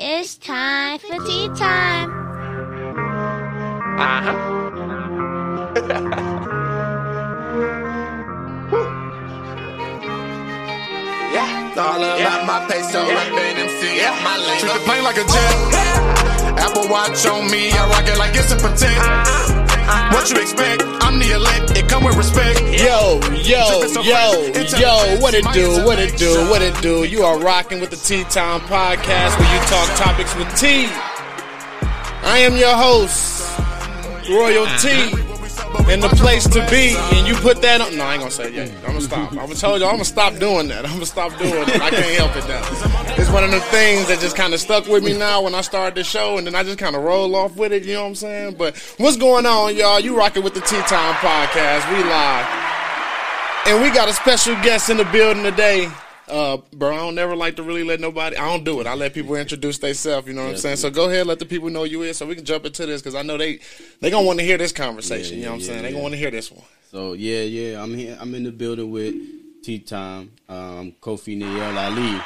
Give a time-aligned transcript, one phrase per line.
[0.00, 2.10] It's time for tea time.
[3.98, 4.34] Uh huh.
[11.34, 11.72] yeah.
[11.78, 12.44] All about Yeah.
[12.46, 13.14] my peso, Yeah.
[13.14, 14.14] rapping MC Yeah.
[14.24, 14.60] my lane.
[14.60, 15.56] Treat the plane like a jet.
[16.58, 19.02] Apple Watch on me, I rock it like it's a protect.
[19.88, 20.82] What you expect?
[21.00, 21.76] I'm the elect.
[21.78, 22.60] It come with respect.
[22.60, 27.04] Yo, yo, yo, yo, what it do, what it do, what it do.
[27.04, 30.88] You are rocking with the Tea Time Podcast where you talk topics with tea.
[32.20, 33.58] I am your host,
[34.28, 35.27] Royal T, uh-huh.
[35.90, 36.94] And the place to be.
[37.16, 37.96] And you put that on.
[37.96, 38.70] No, I ain't gonna say it.
[38.84, 39.30] I'm gonna stop.
[39.32, 40.84] I'm gonna tell you, I'm gonna stop doing that.
[40.84, 41.80] I'm gonna stop doing it.
[41.80, 43.14] I can't help it now.
[43.16, 45.60] It's one of the things that just kind of stuck with me now when I
[45.62, 47.84] started the show, and then I just kind of roll off with it.
[47.84, 48.54] You know what I'm saying?
[48.54, 50.00] But what's going on, y'all?
[50.00, 51.90] You rocking with the Tea Time Podcast.
[51.90, 52.46] We live.
[53.66, 55.88] And we got a special guest in the building today.
[56.28, 58.36] Uh, bro, I don't never like to really let nobody.
[58.36, 58.86] I don't do it.
[58.86, 60.26] I let people introduce themselves.
[60.28, 60.76] You know what I'm saying?
[60.76, 63.00] So go ahead, let the people know you is, so we can jump into this
[63.00, 63.60] because I know they
[64.00, 65.38] they gonna want to hear this conversation.
[65.38, 65.82] Yeah, you know what I'm yeah, saying?
[65.82, 65.92] They yeah.
[65.92, 66.64] gonna want to hear this one.
[66.90, 68.16] So yeah, yeah, I'm here.
[68.20, 69.14] I'm in the building with
[69.62, 72.20] Tea Time, um, Kofi Niel Ali.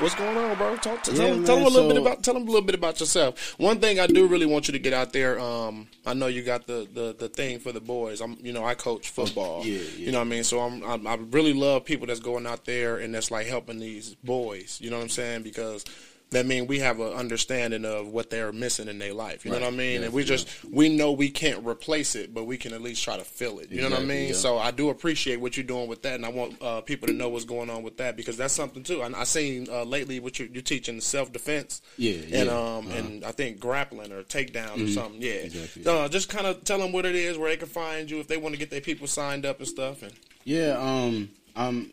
[0.00, 0.76] What's going on, bro?
[0.76, 2.62] Talk, tell, Yeah, them, tell them a man, little bit about tell them a little
[2.64, 3.58] bit about yourself.
[3.58, 5.40] One thing I do really want you to get out there.
[5.40, 8.20] Um, I know you got the, the, the thing for the boys.
[8.20, 9.66] I'm you know I coach football.
[9.66, 10.06] Yeah, yeah.
[10.06, 10.44] You know what I mean.
[10.44, 13.80] So I'm, I'm I really love people that's going out there and that's like helping
[13.80, 14.78] these boys.
[14.80, 15.42] You know what I'm saying?
[15.42, 15.84] Because
[16.30, 19.44] that mean we have an understanding of what they're missing in their life.
[19.44, 20.00] You know what I mean?
[20.00, 20.28] Yeah, and we yeah.
[20.28, 23.58] just we know we can't replace it, but we can at least try to fill
[23.60, 23.70] it.
[23.70, 24.28] You know what I mean?
[24.28, 24.34] yeah.
[24.34, 27.14] So I do appreciate what you're doing with that, and I want uh, people to
[27.14, 29.02] know what's going on with that because that's something too.
[29.02, 32.42] I, I seen uh, lately what you're, you're teaching self defense, Yeah, and yeah.
[32.44, 32.78] Uh-huh.
[32.78, 35.22] um, and I think grappling or takedown or something.
[35.22, 37.68] Yeah, Exactly, So, uh, just kind of tell them what it is, where they can
[37.68, 40.02] find you if they want to get their people signed up and stuff.
[40.02, 40.12] And
[40.44, 41.30] Yeah, um,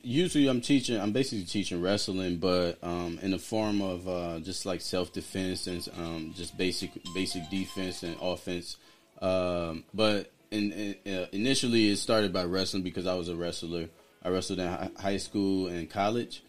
[0.03, 0.99] Usually I'm teaching.
[0.99, 5.65] I'm basically teaching wrestling, but um, in the form of uh, just like self defense
[5.67, 8.77] and um, just basic basic defense and offense.
[9.21, 13.89] Um, but in, in, uh, initially, it started by wrestling because I was a wrestler.
[14.23, 16.43] I wrestled in hi- high school and college,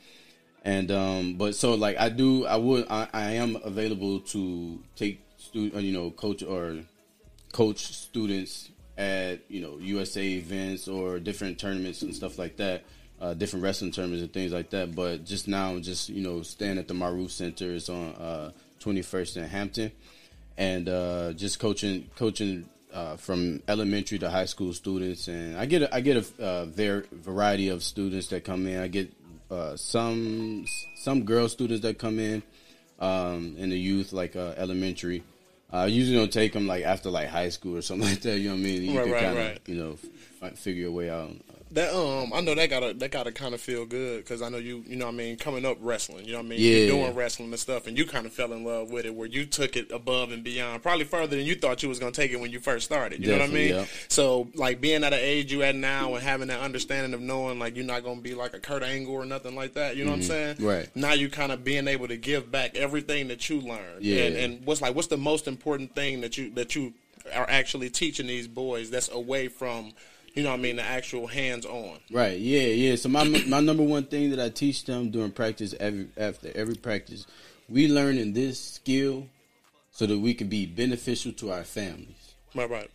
[0.64, 5.20] and um, but so like I do, I would, I, I am available to take
[5.38, 6.80] stu- uh, you know, coach or
[7.52, 12.84] coach students at you know USA events or different tournaments and stuff like that,
[13.20, 14.94] uh, different wrestling tournaments and things like that.
[14.94, 17.72] But just now, I'm just you know staying at the Maru Center.
[17.74, 19.92] It's on uh, 21st in Hampton,
[20.56, 25.28] and uh, just coaching coaching uh, from elementary to high school students.
[25.28, 28.80] And I get a, I get a uh, var- variety of students that come in.
[28.80, 29.12] I get
[29.50, 30.64] uh, some
[30.96, 32.42] some girl students that come in
[32.98, 35.22] um, in the youth, like uh, elementary.
[35.72, 38.38] Uh, I usually don't take them like after like high school or something like that.
[38.38, 38.82] You know what I mean?
[38.82, 39.60] You Right, can right, kind of right.
[39.66, 39.96] you know
[40.40, 41.30] fi- figure your way out.
[41.76, 44.56] That um, I know that gotta that gotta kind of feel good because I know
[44.56, 46.24] you you know what I mean coming up wrestling.
[46.24, 46.60] You know what I mean?
[46.60, 46.76] Yeah.
[46.76, 49.28] You're doing wrestling and stuff, and you kind of fell in love with it where
[49.28, 52.30] you took it above and beyond, probably further than you thought you was gonna take
[52.30, 53.22] it when you first started.
[53.22, 53.74] You know what I mean?
[53.74, 53.84] yeah.
[54.08, 57.58] So like being at an age you at now and having that understanding of knowing
[57.58, 59.96] like you're not gonna be like a Kurt Angle or nothing like that.
[59.96, 60.54] You know what I'm saying?
[60.56, 60.66] Mm-hmm.
[60.66, 60.96] Right.
[60.96, 64.02] Now you kind of being able to give back everything that you learned.
[64.02, 64.24] Yeah.
[64.24, 66.94] And, and what's like what's the most important thing that you that you
[67.34, 69.92] are actually teaching these boys that's away from
[70.36, 71.98] you know what I mean the actual hands on.
[72.12, 72.38] Right.
[72.38, 72.60] Yeah.
[72.60, 72.96] Yeah.
[72.96, 76.76] So my my number one thing that I teach them during practice every after every
[76.76, 77.26] practice,
[77.68, 79.26] we learn in this skill
[79.90, 82.34] so that we can be beneficial to our families.
[82.54, 82.90] Right, right.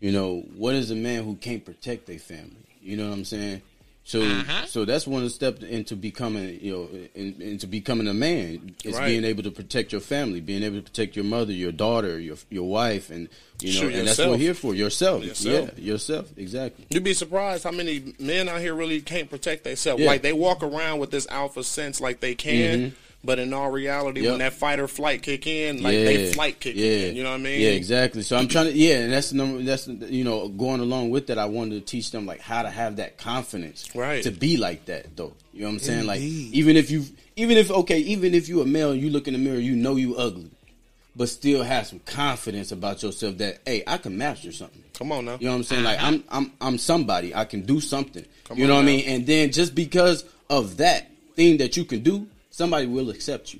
[0.00, 2.64] You know, what is a man who can't protect their family?
[2.80, 3.62] You know what I'm saying?
[4.06, 4.66] So, Uh-huh.
[4.66, 8.74] so that's one of the steps into becoming, you know, in, into becoming a man.
[8.84, 9.06] Is Right.
[9.06, 12.36] being able to protect your family, being able to protect your mother, your daughter, your
[12.50, 13.30] your wife, and
[13.62, 14.74] you know, Sure, and that's what we're here for.
[14.74, 15.70] Yourself, Yourself.
[15.78, 16.84] yeah, yourself, exactly.
[16.90, 20.02] You'd be surprised how many men out here really can't protect themselves.
[20.02, 20.08] Yeah.
[20.08, 24.20] Like they walk around with this alpha sense like they can, but in all reality,
[24.22, 24.30] Yep.
[24.30, 27.08] when that fight or flight kick in, like they flight kick yeah.
[27.08, 27.16] in.
[27.16, 27.60] You know what I mean?
[27.60, 28.22] Yeah, exactly.
[28.22, 29.62] So I'm trying to, yeah, and that's the number.
[29.62, 32.70] That's you know, going along with that, I wanted to teach them like how to
[32.70, 34.22] have that confidence, Right.
[34.24, 35.32] To be like that, though.
[35.52, 36.06] You know what I'm saying?
[36.06, 37.04] Like even if you,
[37.36, 39.76] even if okay, even if you a male, and you look in the mirror, you
[39.76, 40.50] know you ugly,
[41.16, 44.82] but still have some confidence about yourself that hey, I can master something.
[44.98, 45.36] Come on now.
[45.40, 45.84] You know what I'm saying?
[45.84, 47.34] Like I'm I'm I'm somebody.
[47.34, 48.24] I can do something.
[48.44, 49.04] Come you know what I mean?
[49.06, 53.58] And then just because of that thing that you can do, somebody will accept you.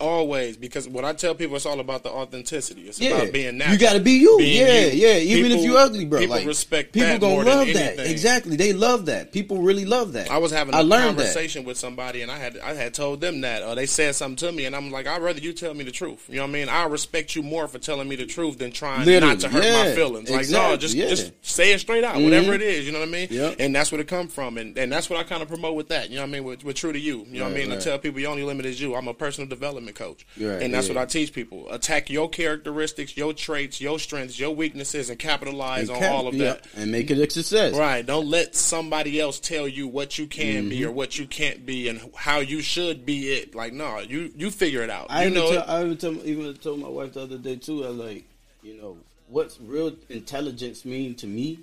[0.00, 2.82] Always, because what I tell people, it's all about the authenticity.
[2.82, 3.72] It's Yeah, about being natural.
[3.74, 4.40] you got to be you.
[4.40, 5.08] Yeah, you.
[5.08, 5.16] yeah.
[5.18, 6.20] Even if People- you ugly, bro.
[6.20, 7.98] people like, respect people that gonna love that.
[7.98, 9.32] Exactly, they love that.
[9.32, 10.30] People really love that.
[10.30, 11.24] I was having a learned that.
[11.24, 14.36] conversation with somebody, and I had I had told them that, or they said something
[14.48, 16.26] to me, and I'm like, I'd rather you tell me the truth.
[16.28, 16.68] You know what I mean?
[16.68, 19.64] I respect you more for telling me the truth than trying Literally, not to hurt
[19.64, 20.30] my feelings.
[20.30, 21.08] Like, no, just yeah.
[21.08, 22.24] just say it straight out, mm-hmm.
[22.24, 22.86] whatever it is.
[22.86, 23.28] You know what I mean?
[23.32, 23.56] Yep.
[23.58, 25.88] And that's where it come from, and and that's what I kind of promote with
[25.88, 26.08] that.
[26.08, 26.44] You know what I mean?
[26.44, 27.26] With, with true to you.
[27.28, 27.72] You know what I Right, mean?
[27.72, 27.82] I right.
[27.82, 28.94] tell people your only limit is you.
[28.94, 30.94] I'm a personal development coach, Right, and that's yeah.
[30.94, 31.70] what I teach people.
[31.70, 36.38] Attack your characteristics, your traits, your strengths, your weaknesses, and capitalize And on all of
[36.38, 36.66] that.
[36.76, 37.74] and make it a success.
[37.74, 38.04] Right.
[38.04, 40.68] Don't let somebody else tell you what you can Mm-hmm.
[40.70, 43.54] be or what you can't be and how you should be it.
[43.54, 45.06] Like, no, you you figure it out.
[45.10, 45.64] I you even, know, tell.
[45.70, 47.84] I even, tell, even told my wife the other day too.
[47.84, 48.24] I was like,
[48.62, 48.96] you know,
[49.28, 51.60] what's real intelligence mean to me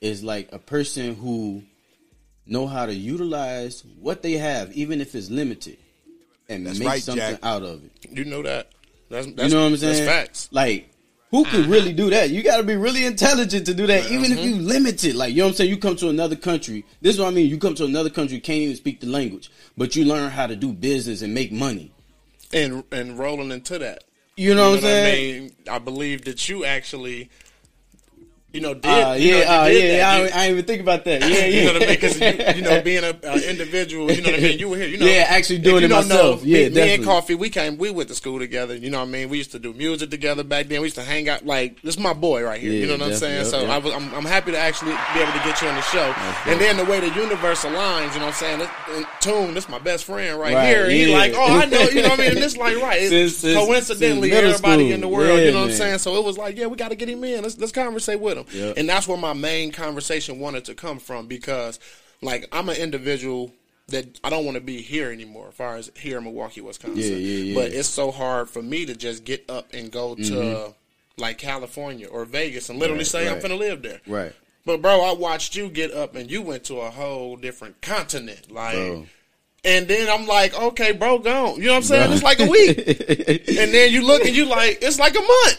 [0.00, 1.62] is like a person who
[2.46, 5.76] know how to utilize what they have, even if it's limited,
[6.48, 7.40] and That's make right, something Jack.
[7.42, 7.90] out of it.
[8.10, 8.70] you know that.
[9.08, 10.04] That's, that's you know what I'm saying?
[10.04, 10.48] That's facts.
[10.50, 10.90] Like,
[11.30, 11.70] who could uh-huh.
[11.70, 12.30] really do that?
[12.30, 14.46] You got to be really intelligent to do that, even if uh-huh.
[14.46, 15.16] you limited.
[15.16, 15.70] Like, you know what I'm saying?
[15.70, 16.84] You come to another country.
[17.00, 17.48] This is what I mean.
[17.48, 20.56] You come to another country, can't even speak the language, but you learn how to
[20.56, 21.92] do business and make money.
[22.52, 24.04] And and rolling into that.
[24.36, 25.36] You know, what I'm saying?
[25.36, 25.56] I mean?
[25.70, 27.30] I believe that you actually,
[28.56, 28.86] you know, did.
[28.86, 30.06] Uh, you know, yeah, you uh, did yeah, that.
[30.08, 31.20] I, You- I didn't even think about that.
[31.22, 31.46] Yeah, yeah.
[31.56, 31.94] You know what I mean?
[31.94, 34.58] Because you, you know, being an individual, you know what I mean.
[34.58, 35.06] You were here, you know.
[35.16, 36.42] Yeah, actually doing it myself.
[36.42, 37.04] Know, Yeah, me, me and.
[37.04, 38.74] Kofi, we came, we went to school together.
[38.76, 39.28] You know what I mean?
[39.28, 40.80] We used to do music together back then.
[40.80, 41.44] We used to hang out.
[41.46, 42.72] Like this, is my boy right here.
[42.72, 43.44] you know what I'm saying?
[43.44, 43.50] definitely.
[43.50, 45.74] So Yep, I was, I'm, I'm happy to actually be able to get you on
[45.74, 46.14] the show.
[46.50, 49.06] And then the way the universe aligns, you know what I'm saying?
[49.20, 50.84] Tune, this my best friend right, Right, here.
[50.84, 51.82] And he like, oh, I know.
[51.82, 52.30] You know what I mean?
[52.32, 53.02] And this like right.
[53.02, 54.92] It's Since- coincidentally, since everybody school.
[54.94, 55.38] in the world.
[55.38, 55.98] Yeah, you know what I'm saying?
[55.98, 57.42] So it was like, yeah, we got to get him in.
[57.42, 58.45] Let's let's conversate with him.
[58.52, 58.76] Yep.
[58.76, 61.78] And that's where my main conversation wanted to come from because,
[62.22, 63.52] like, I'm an individual
[63.88, 67.00] that I don't want to be here anymore, as far as here in Milwaukee, Wisconsin.
[67.00, 67.54] Yeah, yeah, yeah.
[67.54, 70.72] But it's so hard for me to just get up and go to mm-hmm.
[71.16, 73.42] like California or Vegas and literally Right, say I'm right.
[73.42, 74.00] finna live there.
[74.06, 74.32] Right.
[74.64, 78.50] But bro, I watched you get up and you went to a whole different continent,
[78.50, 78.74] like.
[78.74, 79.06] Bro.
[79.64, 81.56] And then I'm like, okay, bro, gone.
[81.56, 82.12] You know what I'm saying?
[82.12, 82.78] It's like a week.
[83.58, 85.58] and then you look and you like, it's like a month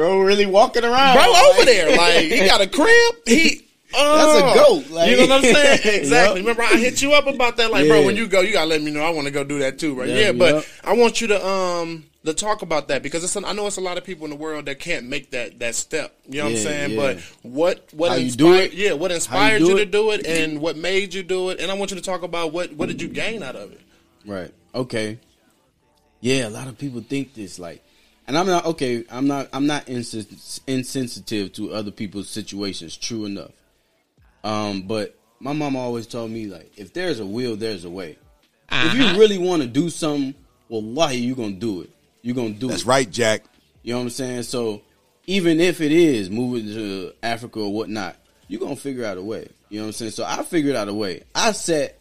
[0.00, 1.14] Bro, really walking around.
[1.14, 1.94] bro like- over there.
[1.94, 3.14] Like he got a crib.
[3.26, 5.80] He That's a uh, goat, like- you know what I'm saying?
[6.00, 6.40] Exactly.
[6.40, 6.48] Yup.
[6.56, 7.70] Remember, I hit you up about that.
[7.70, 9.02] Like, bro, when you go, you gotta let me know.
[9.02, 10.08] I want to go do that too, right?
[10.08, 10.64] Yeah, Yeah, but yup.
[10.84, 13.82] I want you to um to talk about that because it's I know it's a
[13.82, 16.16] lot of people in the world that can't make that that step.
[16.26, 16.90] You know what I'm saying?
[16.92, 16.96] yeah.
[16.96, 18.38] But what what How you inspired?
[18.38, 18.72] do it?
[18.72, 21.60] Yeah, what inspired do you, to do it, and what made you do it?
[21.60, 23.82] And I want you to talk about what what did you gain out of it?
[24.24, 24.50] Right.
[24.74, 25.18] Okay.
[26.22, 27.82] Yeah, a lot of people think this like
[28.26, 33.24] and I'm not okay, I'm not I'm not insens- insensitive to other people's situations, true
[33.24, 33.52] enough.
[34.44, 38.18] Um but my mom always told me like if there's a will, there's a way.
[38.72, 40.34] If you really want to do something,
[40.68, 41.90] well why you going to do it?
[42.22, 42.84] You're going to do That's it.
[42.84, 43.44] That's right, Jack.
[43.82, 44.42] You know what I'm saying?
[44.44, 44.82] So
[45.26, 48.16] even if it is moving to Africa or whatnot,
[48.48, 49.48] you're gonna figure out a way.
[49.68, 50.10] You know what I'm saying?
[50.10, 51.22] So I figured out a way.
[51.34, 51.94] I said,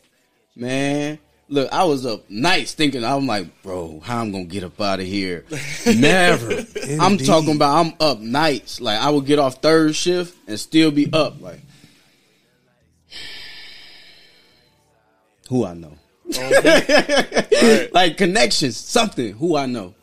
[0.55, 1.19] man,
[1.49, 4.99] look, I was up nights thinking I'm like, bro, how I'm gonna get up out
[4.99, 5.45] of here?
[5.85, 6.65] Never.
[6.99, 8.79] I'm talking about I'm up nights.
[8.79, 11.41] Like I would get off third shift and still be up.
[11.41, 11.61] Like
[15.49, 15.93] who I know.
[17.91, 19.95] like connections, something, who I know.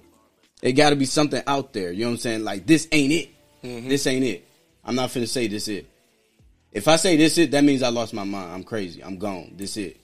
[0.61, 1.93] It got to be something out there.
[1.93, 2.45] You know what I'm saying?
[2.45, 3.31] Like this ain't it.
[3.63, 4.47] This ain't it.
[4.85, 5.89] I'm not finna say this it.
[6.73, 8.53] If I say this it, that means I lost my mind.
[8.53, 9.03] I'm crazy.
[9.03, 9.55] I'm gone.
[9.57, 10.01] This it.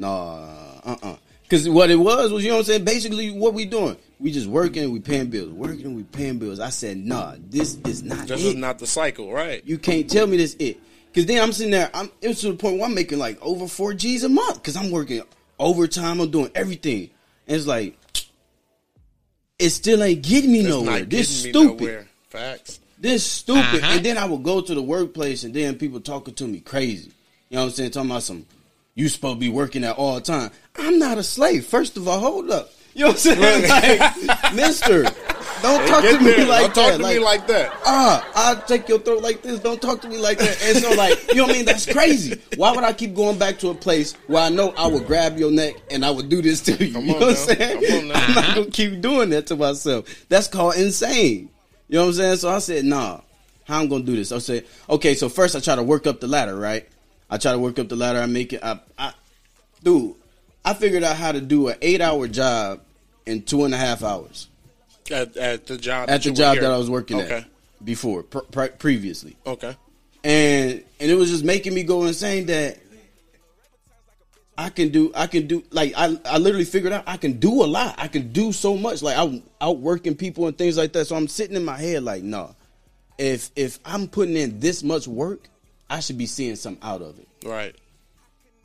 [0.00, 0.48] Nah,
[0.84, 2.84] uh, uh Because what it was was, you know what I'm saying.
[2.84, 3.96] Basically, what we doing?
[4.18, 5.50] We just working and we paying bills.
[5.52, 6.58] Working and we paying bills.
[6.58, 8.46] I said, nah, this is not This it.
[8.48, 9.62] is not the cycle, right?
[9.64, 10.80] You can't tell me this it.
[11.14, 11.90] Cause then I'm sitting there.
[11.92, 14.62] I'm it was to the point where I'm making like over four G's a month.
[14.62, 15.22] Cause I'm working
[15.58, 16.20] overtime.
[16.20, 17.10] I'm doing everything.
[17.48, 17.98] And it's like
[19.58, 21.00] it still ain't getting me It's nowhere.
[21.00, 21.80] not This getting stupid.
[21.80, 22.08] nowhere.
[22.28, 22.80] Facts.
[22.98, 23.82] This stupid.
[23.82, 23.96] Uh-huh.
[23.96, 27.10] And then I would go to the workplace and then people talking to me crazy.
[27.48, 27.90] You know what I'm saying?
[27.90, 28.46] Talking about some
[28.94, 30.50] you supposed to be working at all time.
[30.76, 31.66] I'm not a slave.
[31.66, 32.70] First of all, hold up.
[32.92, 33.98] You know what I'm saying?
[34.00, 35.04] Like, mister,
[35.62, 36.46] don't talk to me there.
[36.46, 36.98] like Don't talk that.
[36.98, 37.72] to me like that.
[37.86, 39.60] ah, I'll take your throat like this.
[39.60, 40.60] Don't talk to me like that.
[40.64, 41.66] And so, like, you know what I mean?
[41.66, 42.40] That's crazy.
[42.56, 45.38] Why would I keep going back to a place where I know I would grab
[45.38, 46.92] your neck and I would do this to you?
[46.92, 47.86] Come you know what I'm saying?
[47.86, 48.14] Come on now.
[48.26, 50.26] I'm not gonna keep doing that to myself.
[50.28, 51.48] That's called insane.
[51.88, 52.36] You know what I'm saying?
[52.38, 53.20] So I said, nah,
[53.64, 54.32] how I'm gonna do this?
[54.32, 56.88] I said, okay, so first I try to work up the ladder, right?
[57.30, 58.18] I try to work up the ladder.
[58.18, 58.60] I make it.
[58.62, 59.12] I, I,
[59.82, 60.14] dude,
[60.64, 62.80] I figured out how to do an eight hour job
[63.26, 64.48] in two and a half hours
[65.10, 66.10] At, at the job.
[66.10, 67.38] at that the job that I was working okay.
[67.38, 67.44] at
[67.84, 69.76] before, pr- pr- previously, Okay.
[70.24, 72.78] and and it was just making me go insane that
[74.58, 77.62] I can do I can do like I I literally figured out I can do
[77.62, 77.94] a lot.
[77.96, 79.00] I can do so much.
[79.02, 81.06] Like I'm outworking people and things like that.
[81.06, 82.54] So I'm sitting in my head like, no.
[83.16, 85.48] If if I'm putting in this much work,
[85.90, 87.28] I should be seeing something out of it.
[87.44, 87.74] Right.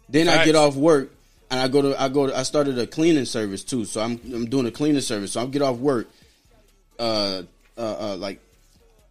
[0.07, 1.11] Then I get off work
[1.49, 3.85] and I go to I go to I started a cleaning service too.
[3.85, 5.31] So I'm I'm doing a cleaning service.
[5.31, 6.07] So I get off work
[6.99, 7.41] uh
[7.77, 8.39] uh, uh like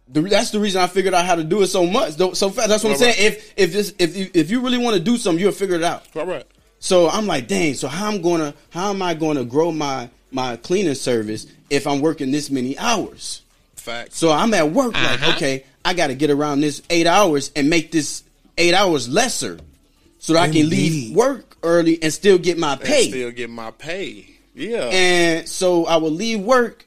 [0.07, 2.69] the, that's the reason I figured out how to do it so much, so fast.
[2.69, 3.15] That's what I'm Right, saying.
[3.17, 5.83] If if this if you, if you really want to do something, you'll figure it
[5.83, 6.05] out.
[6.13, 6.27] Right.
[6.27, 6.45] Right.
[6.79, 7.73] So I'm like, dang.
[7.73, 12.01] So how I'm gonna how am I gonna grow my my cleaning service if I'm
[12.01, 13.41] working this many hours?
[13.75, 14.17] Facts.
[14.17, 17.69] So I'm at work like, okay, I got to get around this eight hours and
[17.69, 18.23] make this
[18.57, 19.59] eight hours lesser,
[20.19, 23.09] so that I can leave work early and still get my And pay.
[23.09, 24.27] still get my pay.
[24.55, 24.89] Yeah.
[24.91, 26.85] And so I will leave work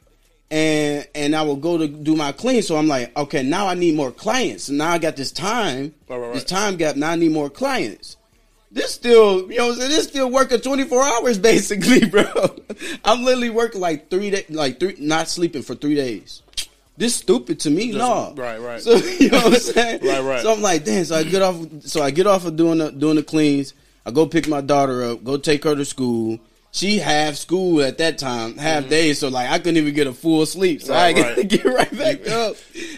[0.50, 2.62] and and I will go to do my clean.
[2.62, 4.68] So I'm like, okay, now I need more clients.
[4.70, 6.96] Now I got this time, Right, right, this time gap.
[6.96, 8.16] Now I need more clients.
[8.70, 12.24] This still, you know, what I'm saying this still working 24 hours basically, bro.
[13.04, 16.42] I'm literally working like three days, like three, not sleeping for three days.
[16.98, 18.34] This stupid to me, no.
[18.36, 18.82] right, right.
[18.82, 20.00] So you know what I'm saying?
[20.04, 20.42] Right, right.
[20.42, 21.04] So I'm like, damn.
[21.04, 21.56] So I get off.
[21.82, 23.72] So I get off of doing the doing the cleans.
[24.04, 25.22] I go pick my daughter up.
[25.22, 26.38] Go take her to school.
[26.70, 29.12] She half school at that time, half day.
[29.14, 30.82] So like I couldn't even get a full sleep.
[30.82, 31.48] So I Right, got to right.
[31.48, 32.56] get right back up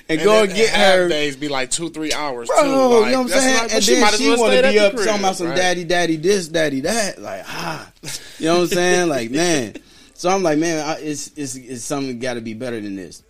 [0.08, 1.08] and, And go and get half her.
[1.08, 2.68] days be like two, three hours Bro, too.
[2.68, 3.62] Like, you know what I'm saying?
[3.62, 5.56] Like, and she then she well want to be up crib, talking about some right?
[5.56, 7.20] daddy, daddy this, daddy that.
[7.20, 7.90] Like, ah,
[8.38, 9.08] you know what I'm saying?
[9.08, 9.74] Like, man.
[10.14, 13.22] So I'm like, man, I, it's it's it's something got to be better than this.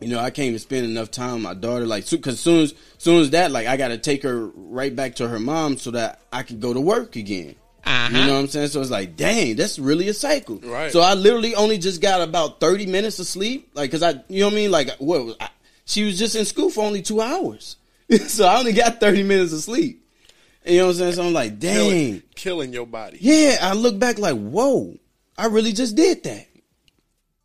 [0.00, 1.86] You know, I can't even spend enough time with my daughter.
[1.86, 5.16] Like, because soon as soon as that, like, I got to take her right back
[5.16, 7.54] to her mom so that I can go to work again.
[7.86, 8.26] You uh-huh.
[8.26, 8.68] know what I'm saying?
[8.68, 10.58] So it's like, dang, that's really a cycle.
[10.58, 10.90] Right.
[10.90, 13.70] So I literally only just got about 30 minutes of sleep.
[13.74, 14.70] Like, cause I, you know what I mean?
[14.72, 15.24] Like, what?
[15.24, 15.48] was- I,
[15.84, 17.76] she was just in school for only two hours.
[18.26, 20.04] so I only got 30 minutes of sleep.
[20.64, 21.12] You know what I'm saying?
[21.12, 21.76] So I'm like, dang.
[21.76, 23.18] Killing, killing your body.
[23.20, 24.98] Yeah, I look back like, whoa,
[25.38, 26.46] I really just did that.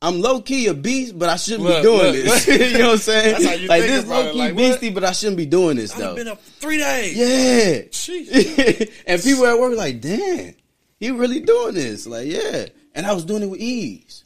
[0.04, 2.48] I'm low key a beast, but I shouldn't Look, be doing look, this.
[2.72, 3.32] you know what I'm saying?
[3.34, 4.58] That's how you like think this low key like, what?
[4.58, 6.16] beastie, but I shouldn't be doing this I've though.
[6.16, 7.16] been up three days.
[7.16, 7.82] Yeah.
[7.92, 8.92] Sheesh.
[9.08, 10.56] and people at work like, damn,
[11.00, 12.08] he really doing this.
[12.08, 12.66] Like, yeah.
[12.96, 14.24] And I was doing it with ease.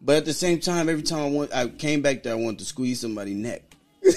[0.00, 2.58] But at the same time, every time I went, I came back there, I wanted
[2.58, 3.62] to squeeze somebody's neck.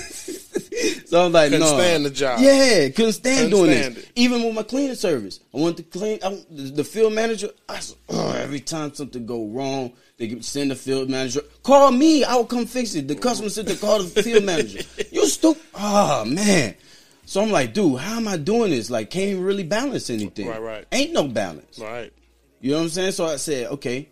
[1.06, 1.77] so I'm like, Couldn't no.
[1.80, 2.39] stand the job.
[2.42, 4.04] Yeah, couldn't stand Couldn't doing stand this.
[4.04, 4.12] it.
[4.16, 6.20] Even with my cleaning service, I wanted to clean.
[6.24, 10.72] I, the, the field manager, I, s- ugh, every time something go wrong, they send
[10.72, 11.42] the field manager.
[11.64, 13.08] Call me, I will come fix it.
[13.08, 14.82] The customer said to call the field manager.
[15.12, 15.62] You stupid.
[15.76, 16.76] Oh ah, man.
[17.26, 18.90] So I'm like, dude, how am I doing this?
[18.90, 20.48] Like, can't even really balance anything.
[20.48, 20.86] Right, right.
[20.92, 21.78] Ain't no balance.
[21.78, 22.12] Right.
[22.62, 23.12] You know what I'm saying?
[23.12, 24.10] So I said, okay,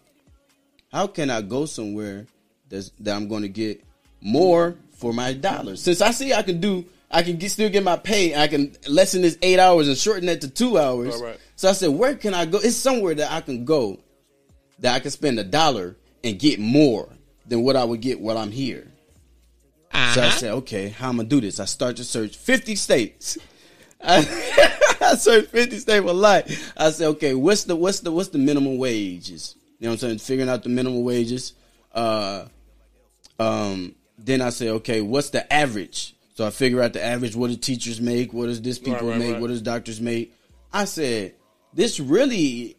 [0.91, 2.27] how can I go somewhere
[2.69, 3.83] that's, that I'm going to get
[4.21, 5.81] more for my dollars?
[5.81, 8.35] Since I see I can do, I can get, still get my pay.
[8.35, 11.15] I can lessen this eight hours and shorten that to two hours.
[11.15, 11.39] Right, right.
[11.55, 12.57] So I said, where can I go?
[12.57, 13.99] It's somewhere that I can go
[14.79, 17.09] that I can spend a dollar and get more
[17.45, 18.91] than what I would get while I'm here.
[20.13, 21.59] So I said, okay, how I'm gonna do this?
[21.59, 23.37] I start to search 50 states.
[24.03, 24.17] I,
[25.01, 26.73] I searched 50 states for life.
[26.75, 29.55] I said, okay, what's the what's the what's the minimum wages?
[29.79, 30.19] You know what I'm saying?
[30.19, 31.53] Figuring out the minimum wages.
[31.93, 32.45] Uh,
[33.39, 36.15] um, then I say, okay, what's the average?
[36.35, 37.35] So I figure out the average.
[37.35, 38.33] What do teachers make?
[38.33, 39.33] What does this people right, make?
[39.33, 39.41] right.
[39.41, 40.33] What does doctors make?
[40.73, 41.35] I said,
[41.73, 42.77] this really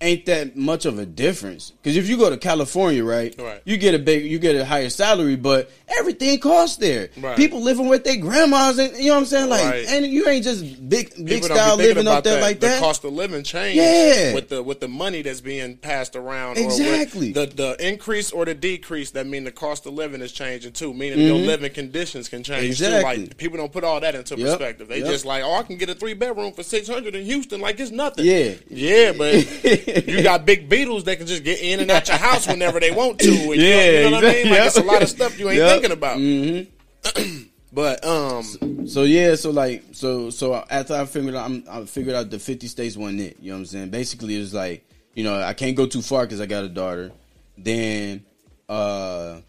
[0.00, 1.72] ain't that much of a difference.
[1.82, 3.60] Because if you go to California, right, Right.
[3.64, 7.10] you get a big, you get a higher salary, but everything costs there.
[7.18, 7.36] Right.
[7.36, 9.48] People living with their grandmas, and you know what I'm saying.
[9.50, 9.86] Like, Right.
[9.88, 12.76] and you ain't just big, big People don't style living up there like that.
[12.76, 14.32] the cost of living change Yeah.
[14.34, 16.56] with the with the money that's being passed around.
[16.58, 17.32] Exactly.
[17.32, 20.94] the the increase or the decrease that mean the cost of living is changing too.
[20.94, 22.84] Meaning your living conditions can change too.
[22.84, 22.94] Mm-hmm.
[22.94, 23.22] Exactly.
[23.26, 24.46] Like people don't put all that into Yep.
[24.48, 24.88] perspective.
[24.88, 25.08] They Yep.
[25.08, 27.78] just like, oh, I can get a three bedroom for six hundred in Houston, like
[27.78, 28.24] it's nothing.
[28.24, 28.52] Yeah.
[28.70, 29.34] yeah, but
[30.06, 32.90] you got big beetles that can just get in and out your house whenever they
[32.90, 33.28] want to.
[33.30, 34.36] And you know- Yeah, you know, what I mean?
[34.46, 34.50] exactly.
[34.58, 35.70] Like it's a lot of stuff you ain't Yep.
[35.82, 37.46] thinking about.
[37.72, 42.14] but um, So yeah, so like so so after I figured out I'm, I figured
[42.14, 43.36] out the 50 states wasn't it.
[43.40, 43.90] You know what I'm saying?
[43.90, 47.12] Basically, it's like you know I can't go too far because I got a daughter.
[47.56, 48.24] Then
[48.68, 49.40] uh,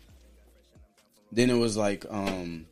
[1.32, 2.66] then it was like um,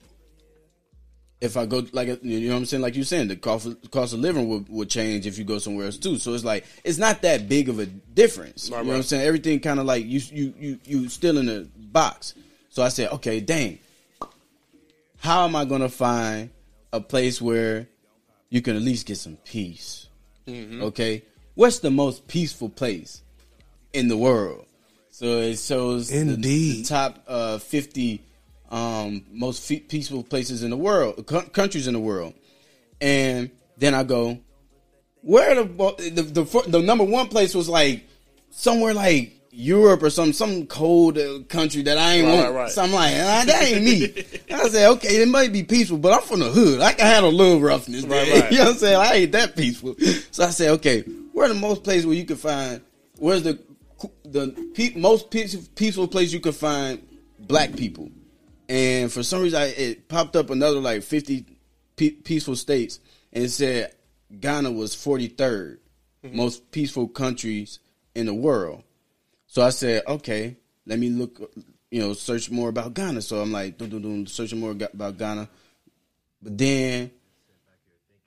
[1.41, 3.91] if I go like you know what I'm saying, like you're saying, the cost of,
[3.91, 6.17] cost of living would, would change if you go somewhere else too.
[6.17, 8.69] So it's like it's not that big of a difference.
[8.69, 9.25] Right, you know what I'm saying?
[9.25, 12.33] Everything kind of like you you you you still in a box.
[12.69, 13.79] So I said, okay, dang
[15.21, 16.49] how am I going to find
[16.93, 17.87] a place where
[18.49, 20.07] you can at least get some peace?
[20.47, 20.81] Mm-hmm.
[20.83, 21.23] Okay,
[21.55, 23.21] what's the most peaceful place
[23.93, 24.65] in the world?
[25.11, 26.85] So it shows the- the, Indeed.
[26.85, 28.21] top uh, fifty
[28.69, 32.33] um, most fe- peaceful places in the world, co- countries in the world,
[33.01, 34.39] and then I go,
[35.21, 38.05] where the the the, the number one place was like
[38.51, 42.53] somewhere like Europe or some some cold uh, country that I ain't Right, want.
[42.55, 42.71] right.
[42.71, 44.25] So I'm like, ah, that ain't me.
[44.53, 46.79] I said, okay, it might be peaceful, but I'm from the hood.
[46.81, 48.03] I can handle a little roughness.
[48.03, 48.51] Right, right.
[48.51, 48.95] You know what I'm saying?
[48.95, 49.95] I ain't that peaceful.
[50.31, 51.01] So I said, okay,
[51.33, 52.81] where are the most places where you can find?
[53.17, 53.59] Where's the
[54.23, 57.01] the pe- most peaceful, peaceful place you can find
[57.39, 58.09] black people?
[58.69, 61.45] And for some reason, I, it popped up another like 50
[61.97, 62.99] pe- peaceful states,
[63.33, 63.93] and it said
[64.39, 65.79] Ghana was 43rd
[66.23, 66.35] mm-hmm.
[66.35, 67.79] most peaceful countries
[68.15, 68.83] in the world.
[69.47, 71.51] So I said, okay, let me look,
[71.91, 73.21] you know, search more about Ghana.
[73.21, 75.49] So I'm like, dun, searching more about Ghana.
[76.41, 77.11] But then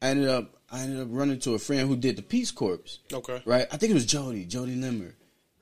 [0.01, 2.99] I ended up, I ended up running to a friend who did the Peace Corps.
[3.13, 3.43] Okay.
[3.45, 3.67] Right?
[3.71, 5.15] I think it was Jody, Jody Limmer.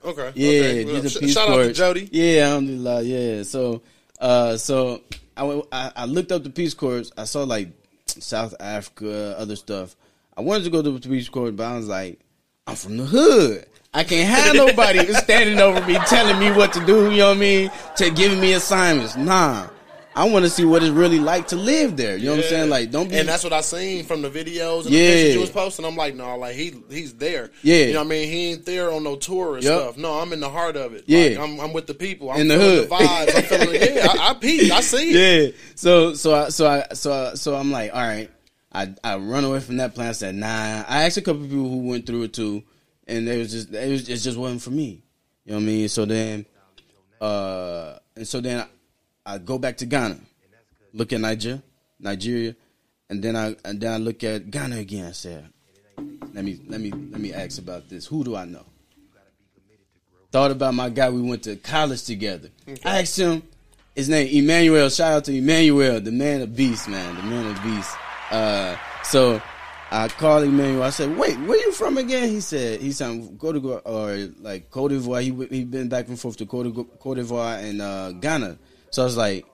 [0.02, 0.32] Okay.
[0.34, 1.00] Yeah, okay.
[1.00, 1.60] the Sh- Peace Shout Corps.
[1.60, 2.08] out to Jody.
[2.10, 3.42] Yeah, alhamdulillah, yeah.
[3.42, 3.82] So,
[4.20, 5.02] uh, so
[5.36, 7.10] I, went, I I looked up the Peace Corps.
[7.16, 7.68] I saw like
[8.06, 9.96] South Africa, other stuff.
[10.36, 12.20] I wanted to go to the Peace Corps, but I was like,
[12.66, 13.66] I'm from the hood.
[13.92, 17.10] I can't have nobody standing over me telling me what to do.
[17.10, 17.70] You know what I mean?
[17.96, 19.16] To giving me assignments.
[19.16, 19.68] Nah,
[20.14, 22.16] I want to see what it's really like to live there.
[22.16, 22.68] You know what I'm saying?
[22.70, 23.16] Like, don't be.
[23.16, 25.00] And that's what I seen from the videos and Yeah.
[25.02, 25.84] the pictures you was posting.
[25.84, 27.50] I'm like, no, like he he's there.
[27.62, 27.84] Yeah.
[27.84, 28.28] You know what I mean?
[28.28, 29.80] He ain't there on no tour and Yup.
[29.80, 29.96] stuff.
[29.96, 31.04] No, I'm in the heart of it.
[31.06, 31.28] Yeah.
[31.28, 32.30] Like, I'm I'm with the people.
[32.30, 32.88] I'm In the hood.
[32.88, 33.36] the vibes.
[33.36, 33.80] I'm feeling.
[33.96, 34.72] Yeah, I, I peep.
[34.72, 35.54] I see it.
[35.54, 35.60] yeah.
[35.76, 38.30] So so I so I so I, so I'm like, all right.
[38.72, 40.08] I I run away from that plan.
[40.08, 40.46] I said, nah.
[40.88, 42.62] I asked a couple people who went through it too,
[43.08, 45.02] and it was just it was it just wasn't for me.
[45.44, 45.88] You know what I mean?
[45.88, 46.46] So then,
[47.20, 48.66] uh, and so then I,
[49.30, 50.18] I go back to Ghana,
[50.92, 51.62] look at Nigeria,
[52.00, 52.56] Nigeria,
[53.08, 55.06] and then I and then I look at Ghana again.
[55.06, 55.48] I said,
[56.34, 58.06] let me let me let me ask about this.
[58.06, 58.64] Who do I know?
[60.32, 61.10] Thought about my guy.
[61.10, 62.48] We went to college together.
[62.84, 63.44] I asked him.
[63.94, 64.88] His name Emmanuel.
[64.88, 67.90] Shout out to Emmanuel, the man of beast, man, the man of beast.
[68.30, 69.40] Uh, so
[69.92, 70.82] I called Emmanuel.
[70.84, 74.90] I said, "Wait, where you from again?" He said, "He said Togo or like Cote
[74.92, 75.22] d'Ivoire.
[75.22, 78.58] He he been back and forth to Cote d'Ivoire- Cote d'Ivoire and uh, Ghana."
[78.90, 79.46] So I was like,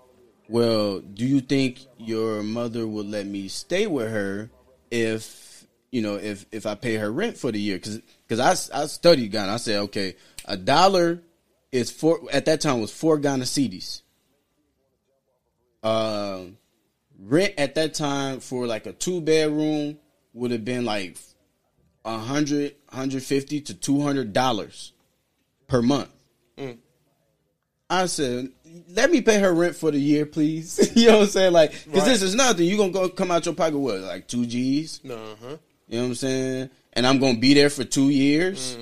[0.48, 4.50] "Well, do you think your mother would let me stay with her
[4.90, 7.76] if you know if if I pay her rent for the year?
[7.76, 9.52] Because because I I studied Ghana.
[9.52, 10.16] I said, okay,
[10.46, 11.22] a dollar
[11.70, 14.02] is four at that time was four Ghana cedis.
[15.82, 16.56] Um,
[17.18, 19.98] rent at that time for like a two bedroom
[20.32, 21.16] would have been like
[22.04, 24.92] a hundred, hundred fifty to two hundred dollars
[25.66, 26.08] per month.
[27.88, 28.50] I said,
[28.90, 30.92] let me pay her rent for the year, please.
[30.96, 31.52] you know what I'm saying?
[31.52, 32.08] Like, because Right.
[32.08, 32.66] this is nothing.
[32.66, 35.00] You gonna go come out your pocket what, like two G's?
[35.04, 35.56] No, huh?
[35.88, 36.70] You know what I'm saying?
[36.92, 38.76] And I'm gonna be there for two years.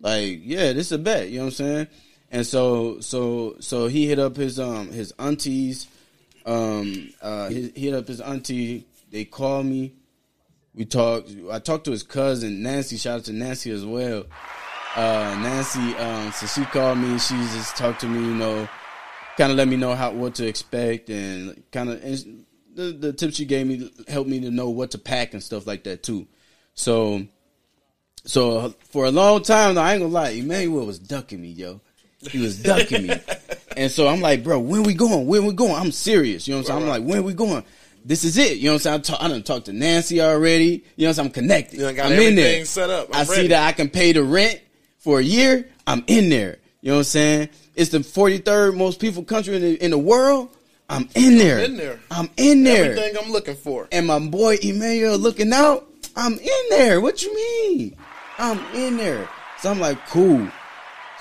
[0.00, 1.28] Like, yeah, this is a bet.
[1.30, 1.86] You know what I'm saying?
[2.30, 5.86] And so, so, so he hit up his um his aunties.
[6.46, 8.86] Um, uh, he, he hit up his auntie.
[9.10, 9.94] They called me.
[10.74, 11.30] We talked.
[11.50, 12.96] I talked to his cousin Nancy.
[12.96, 14.24] Shout out to Nancy as well.
[14.96, 15.94] Uh, Nancy.
[15.96, 17.18] Um, so she called me.
[17.18, 18.20] She just talked to me.
[18.20, 18.68] You know,
[19.36, 22.00] kind of let me know how what to expect and kind of
[22.74, 25.66] the the tips she gave me helped me to know what to pack and stuff
[25.66, 26.26] like that too.
[26.74, 27.26] So
[28.26, 31.80] so for a long time, though, I ain't gonna lie, Emmanuel was ducking me, yo.
[32.30, 33.14] He was ducking me,
[33.76, 35.26] and so I'm like, bro, when we going?
[35.26, 35.74] When we going?
[35.74, 36.82] I'm serious, you know what I'm saying?
[36.82, 37.64] I'm like, when we going?
[38.06, 39.16] This is it, you know what I'm saying?
[39.16, 41.26] I, talk, I done talked to Nancy already, you know what I'm saying?
[41.26, 41.80] I'm connected.
[41.80, 42.64] You I'm in there.
[42.64, 43.08] set up.
[43.12, 44.60] I'm I see that I can pay the rent
[44.98, 45.68] for a year.
[45.86, 46.58] I'm in there.
[46.84, 47.48] You know what I'm saying?
[47.76, 50.54] It's the 43rd most people country in the, in the world.
[50.86, 51.60] I'm in there.
[51.60, 51.98] in there.
[52.10, 52.90] I'm in there.
[52.90, 53.88] Everything I'm looking for.
[53.90, 55.88] And my boy Emmanuel looking out.
[56.14, 57.00] I'm in there.
[57.00, 57.96] What you mean?
[58.36, 59.26] I'm in there.
[59.62, 60.46] So I'm like, cool.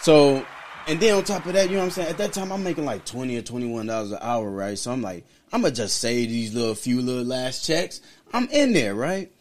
[0.02, 0.45] So,
[0.86, 2.10] and then on top of that, you know what I'm saying?
[2.10, 4.78] At that time, I'm making like 20 or 21 dollars an hour, right?
[4.78, 8.02] So I'm like, I'm gonna just save these little few little last checks.
[8.34, 9.32] I'm in there, right?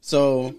[0.00, 0.54] So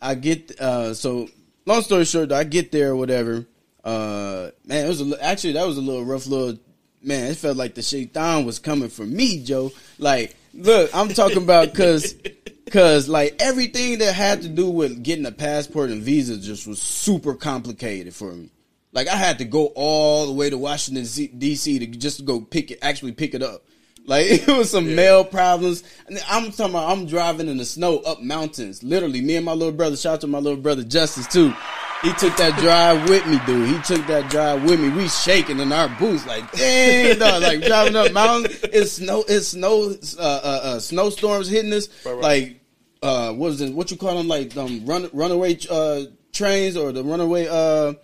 [0.00, 1.28] I get, uh, so
[1.66, 3.46] long story short, I get there or whatever.
[3.84, 6.58] Uh, man, it was a, actually that was a little rough little.
[7.02, 9.72] Man, it felt like the shaitan was coming for me, Joe.
[9.98, 15.24] Like, look, I'm talking about because, because like everything that had to do with getting
[15.24, 18.50] a passport and visa just was super complicated for me.
[18.92, 21.04] Like, I had to go all the way to Washington
[21.38, 21.78] D.C.
[21.78, 23.62] to just go pick it, actually pick it up.
[24.06, 25.84] Like it was some mail problems.
[26.06, 28.82] And I'm talking about I'm driving in the snow up mountains.
[28.82, 31.54] Literally, me and my little brother, shout out to my little brother Justice too.
[32.02, 33.68] He took that drive with me, dude.
[33.68, 34.88] He took that drive with me.
[34.88, 37.42] We shaking in our boots, like dang, dog.
[37.42, 38.58] Like driving up mountains.
[38.64, 39.22] It's snow.
[39.28, 39.94] It's snow.
[40.18, 41.88] Uh, uh, uh, snowstorms hitting us.
[42.06, 42.22] Right, right.
[42.22, 42.60] Like
[43.02, 43.74] uh, what is it?
[43.74, 44.28] What you call them?
[44.28, 47.94] Like um, run runaway uh, trains or the runaway uh,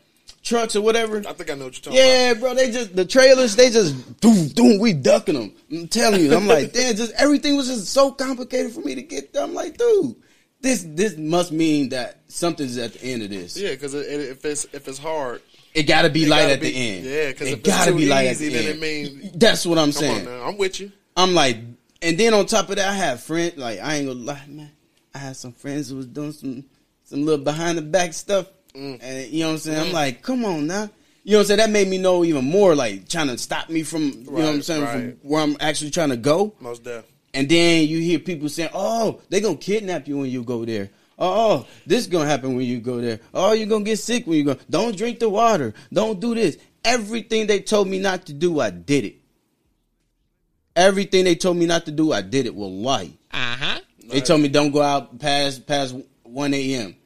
[0.43, 1.23] trucks or whatever.
[1.27, 2.07] I think I know what you're talking about.
[2.07, 2.55] Yeah, bro.
[2.55, 3.57] They just the trailers.
[3.57, 4.79] They just doom doom.
[4.79, 5.53] We ducking them.
[5.71, 6.35] I'm telling you.
[6.35, 6.97] I'm like, damn.
[6.97, 9.33] Just everything was just so complicated for me to get.
[9.33, 9.43] There.
[9.43, 10.17] I'm like, dude,
[10.67, 13.57] this this must mean that something's at the end of this.
[13.57, 15.41] Yeah, because if it's if it's hard,
[15.75, 17.05] It got to be light gotta at be- the end.
[17.05, 18.81] yeah, 'cause it if it's gotta be light easy, at the then it end.
[19.21, 20.19] mean- That's what I'm come saying.
[20.29, 20.93] on now, I'm with you.
[21.17, 21.57] I'm like,
[22.03, 23.57] and then on top of that, I have friends.
[23.57, 24.71] Like I ain't gonna lie, man.
[25.15, 26.65] I had some friends who was doing some
[27.05, 28.99] some little behind the back stuff, Mm.
[29.01, 29.79] and you know what I'm saying.
[29.81, 30.91] I'm like, come on now.
[31.25, 31.59] You know what I'm saying?
[31.59, 34.45] That made me know even more, like trying to stop me from, you know what
[34.47, 34.93] I'm saying, right.
[34.93, 36.55] from where I'm actually trying to go.
[36.61, 37.05] Most deaf.
[37.37, 40.89] And then you hear people saying, "Oh, they gonna kidnap you when you go there.
[41.19, 43.21] Oh, this is gonna happen when you go there.
[43.35, 44.57] Oh, you're gonna get sick when you go.
[44.71, 45.75] Don't drink the water.
[45.93, 46.57] Don't do this.
[46.83, 49.17] Everything they told me not to do, I did it.
[50.75, 52.55] Everything they told me not to do, I did it.
[52.55, 53.13] Well, lie.
[53.31, 53.81] Uh huh.
[54.09, 56.97] They told me don't go out past past one a.m.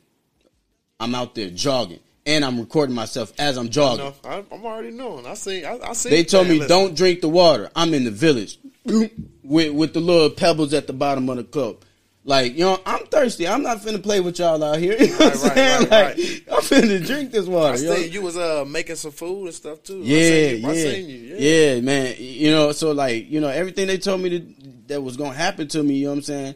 [1.01, 4.13] I'm out there jogging, and I'm recording myself as I'm jogging.
[4.25, 5.27] I, I'm already knowing.
[5.27, 5.65] I see.
[5.65, 6.11] I, I see.
[6.11, 6.69] They told me listen.
[6.69, 7.69] don't drink the water.
[7.75, 11.85] I'm in the village with with the little pebbles at the bottom of the cup.
[12.23, 13.49] Like, you know, I'm thirsty.
[13.49, 14.95] I'm not finna play with y'all out here.
[15.01, 16.45] You know Right, right, right, like, right.
[16.53, 17.75] I'm finna drink this water.
[17.75, 17.95] I yo.
[17.95, 20.03] see you was uh making some food and stuff too.
[20.03, 20.69] I Yeah, you.
[20.69, 21.37] yeah, you.
[21.37, 21.75] Yeah.
[21.75, 22.15] yeah, man.
[22.19, 24.55] You know, so like, you know, everything they told me to,
[24.89, 25.95] that was gonna happen to me.
[25.95, 26.55] You know what I'm saying?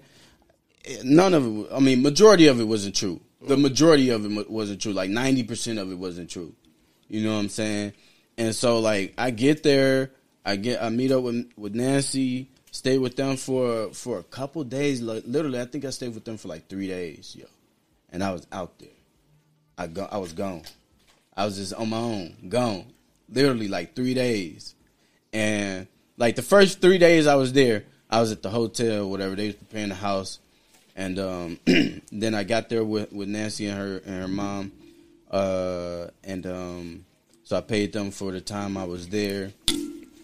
[1.02, 1.66] None of it.
[1.72, 3.20] I mean, majority of it wasn't true.
[3.40, 4.92] The majority of it wasn't true.
[4.92, 6.54] Like ninety percent of it wasn't true.
[7.08, 7.94] You know what I'm saying?
[8.37, 10.10] And so, like, I get there,
[10.44, 14.62] I get, I meet up with with Nancy, stay with them for for a couple
[14.64, 15.00] days.
[15.00, 17.46] Like, literally, I think I stayed with them for like three days, yo.
[18.12, 18.88] And I was out there.
[19.76, 20.62] I go, I was gone.
[21.37, 22.87] I was just on my own, gone.
[23.28, 24.74] Literally like three days.
[25.33, 29.35] And like the first three days I was there, I was at the hotel, whatever.
[29.35, 30.38] They was preparing the house.
[30.94, 31.59] And um,
[32.12, 34.72] then I got there with, with Nancy and her and her mom.
[35.28, 37.04] Uh, and um,
[37.42, 39.50] so I paid them for the time I was there.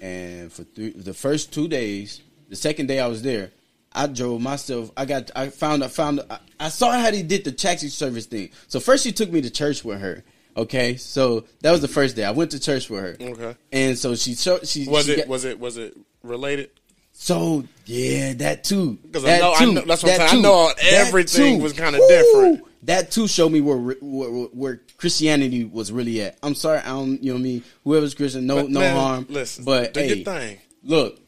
[0.00, 3.50] And for three, the first two days, the second day I was there,
[3.92, 4.90] I drove myself.
[4.96, 5.30] I got.
[5.36, 5.84] I found.
[5.84, 6.20] I found.
[6.30, 8.50] I, I saw how he did the taxi service thing.
[8.68, 10.24] So first, she took me to church with her.
[10.56, 12.24] Okay, so that was the first day.
[12.24, 13.16] I went to church with her.
[13.20, 13.56] Okay.
[13.72, 14.66] And so she showed.
[14.66, 16.70] She Was she it got- was it was it related?
[17.12, 18.98] so yeah, that too.
[19.12, 19.72] 'Cause I know- I too.
[19.72, 20.40] know- that's what I'm That saying.
[20.44, 20.86] I know too.
[20.88, 22.64] everything was kinda different.
[22.84, 26.38] That too showed me where, where where Christianity was really at.
[26.42, 27.22] I'm sorry, I don't.
[27.22, 27.64] You know what I mean?
[27.84, 29.26] Whoever's Christian, no But, no man, harm.
[29.28, 30.58] Listen, but do hey, your thing.
[30.82, 31.20] look,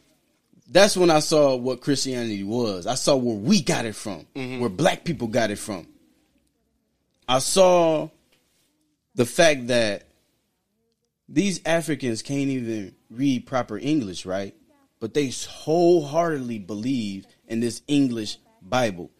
[0.71, 2.87] that's when I saw what Christianity was.
[2.87, 4.61] I saw where we got it from, Mm-hmm.
[4.61, 5.87] where black people got it from.
[7.29, 8.09] I saw
[9.15, 10.05] the fact that
[11.29, 14.55] these Africans can't even read proper English, right?
[15.03, 19.11] But they wholeheartedly believe in this English Bible.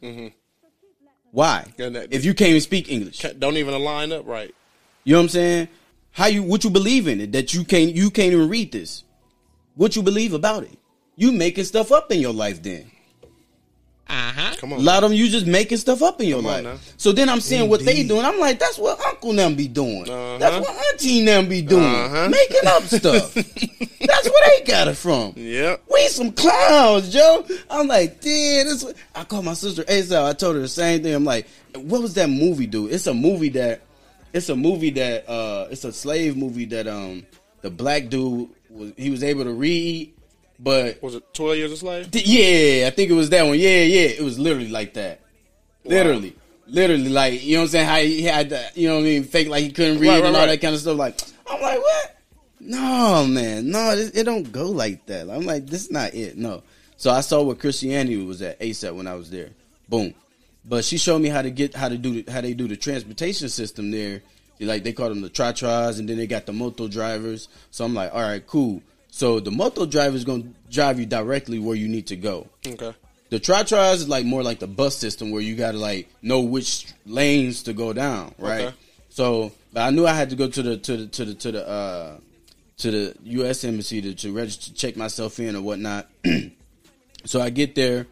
[1.33, 1.65] Why?
[1.67, 1.83] Mm-hmm.
[1.83, 4.55] And that- if you can't even speak English, Don't even align up right.
[5.03, 5.69] you know what I'm saying?
[6.13, 9.03] How you what you believe in it that you can't you can't even read this?
[9.75, 10.79] What you believe about it?
[11.17, 12.89] You making stuff up in your life then.
[14.13, 14.55] Uh huh.
[14.59, 14.85] Come A on.
[14.85, 16.65] lot of them you just making stuff up in your Come life.
[16.65, 16.77] now.
[16.99, 18.27] So then I'm seeing what they doing.
[18.27, 20.03] I'm like, that's what Uncle them be doing.
[20.09, 20.37] Uh-huh.
[20.39, 21.83] That's what Auntie and them be doing.
[21.83, 22.29] Uh-huh.
[22.29, 23.33] Making up stuff.
[23.35, 25.33] that's where they got it from.
[25.35, 25.85] Yep.
[25.91, 27.47] We some clowns, Joe.
[27.71, 28.85] I'm like, damn, this.
[28.85, 28.97] What...
[29.15, 30.23] I called my sister ASAP.
[30.23, 31.15] I told her the same thing.
[31.15, 32.93] I'm like, what was that movie, dude?
[32.93, 33.81] It's a movie that,
[34.35, 37.25] it's a movie that, uh, it's a slave movie that, um,
[37.63, 40.13] the black dude was he was able to read,
[40.63, 42.11] but Was it Twelve Years a Slave?
[42.11, 43.59] Th- Yeah, I think it was that one.
[43.59, 44.09] Yeah, yeah.
[44.09, 45.21] It was literally like that.
[45.85, 46.37] Literally.
[46.69, 47.87] Literally, like, you know what I'm saying?
[47.89, 49.25] How he had the, you know what I mean?
[49.25, 50.53] Fake like he couldn't read Right, right, and all right.
[50.53, 50.97] that kind of stuff.
[50.97, 51.21] Like,
[51.51, 52.17] I'm like, what?
[52.61, 53.71] No, man.
[53.71, 55.29] No, it, it don't go like that.
[55.29, 56.39] I'm like, this is not it.
[56.39, 56.63] No.
[56.97, 59.51] So I saw what Christianity was at ASAP when I was there.
[59.89, 60.15] Boom.
[60.65, 62.77] But she showed me how to get, how to do, the, how they do the
[62.77, 64.23] transportation system there.
[64.61, 67.49] Like, they call them the tra-tras and then they got the moto drivers.
[67.73, 68.81] So I'm like, all right, cool.
[69.15, 72.49] So the moto driver is going to drive you directly where you need to go.
[72.67, 72.95] Okay.
[73.29, 76.41] The tri-tras is like more like the bus system where you got to like know
[76.41, 78.67] which lanes to go down, right?
[78.69, 78.77] Okay.
[79.11, 81.53] So, but I knew I had to go to the to the to the to
[81.53, 82.17] the uh
[82.79, 83.65] to the U.S.
[83.65, 86.09] embassy to, to register, check myself in or whatnot.
[87.27, 88.07] so I get there.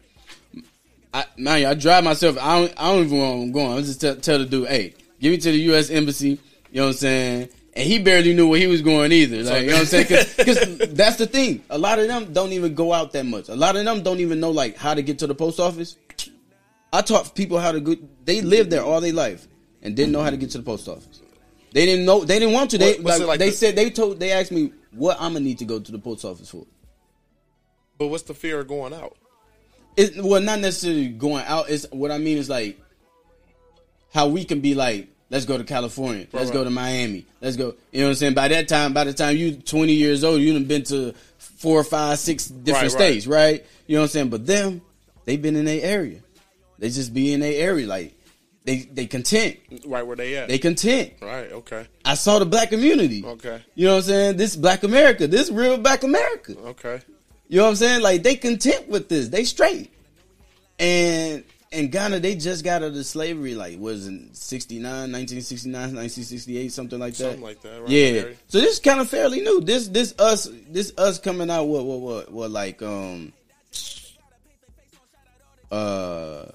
[1.13, 2.37] I man, I drive myself.
[2.39, 2.73] I don't.
[2.77, 3.77] I don't even know where I'm going.
[3.77, 5.89] I just tell, tell the dude, "Hey, give me to the U.S.
[5.89, 6.39] embassy."
[6.71, 7.49] You know what I'm saying?
[7.73, 9.43] And he barely knew where he was going either.
[9.43, 10.25] Like, you know what I'm saying?
[10.37, 11.63] Because that's the thing.
[11.69, 13.47] A lot of them don't even go out that much.
[13.47, 15.95] A lot of them don't even know like how to get to the post office.
[16.91, 17.95] I taught people how to go.
[18.25, 19.47] They lived there all their life
[19.81, 21.21] and didn't know how to get to the post office.
[21.71, 22.25] They didn't know.
[22.25, 22.77] They didn't want to.
[22.77, 24.19] They like, like they the- said they told.
[24.19, 26.65] They asked me what I'm gonna need to go to the post office for.
[27.97, 29.15] But what's the fear of going out?
[29.95, 31.69] It, well, not necessarily going out.
[31.69, 32.79] It's what I mean is like
[34.13, 37.55] how we can be like, let's go to California, let's Right, go to Miami, let's
[37.57, 37.73] go.
[37.91, 38.33] You know what I'm saying?
[38.35, 42.19] By that time, by the time you 20 years old, you've been to four, five,
[42.19, 43.09] six different Right, right.
[43.09, 43.65] states, right.
[43.87, 44.29] You know what I'm saying?
[44.29, 44.81] But them,
[45.25, 46.19] they've been in their area.
[46.77, 48.13] They just be in their area, like
[48.63, 49.57] they they content.
[49.85, 50.47] Right where they at.
[50.47, 51.13] They content.
[51.21, 51.51] right.
[51.51, 51.87] Okay.
[52.05, 53.23] I saw the black community.
[53.25, 53.61] Okay.
[53.75, 54.37] You know what I'm saying?
[54.37, 55.27] This black America.
[55.27, 56.55] This real black America.
[56.57, 57.01] Okay.
[57.47, 58.01] You know what I'm saying?
[58.01, 59.29] Like they content with this.
[59.29, 59.91] They straight.
[60.79, 66.71] And in Ghana, they just got out of slavery, like was in 69, 1969, 1968,
[66.71, 67.23] something like that.
[67.23, 67.81] Something like that.
[67.81, 67.89] Right?
[67.89, 68.23] Yeah.
[68.47, 69.61] So this is kind of fairly new.
[69.61, 73.31] This this us this us coming out what what what what like um
[75.71, 76.45] uh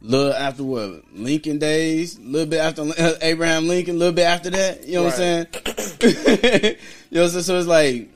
[0.00, 2.84] little after what Lincoln days, a little bit after
[3.20, 4.86] Abraham Lincoln, a little bit after that.
[4.86, 5.46] You know what I'm saying?
[7.10, 7.42] you know, what I'm saying?
[7.42, 8.13] so it's like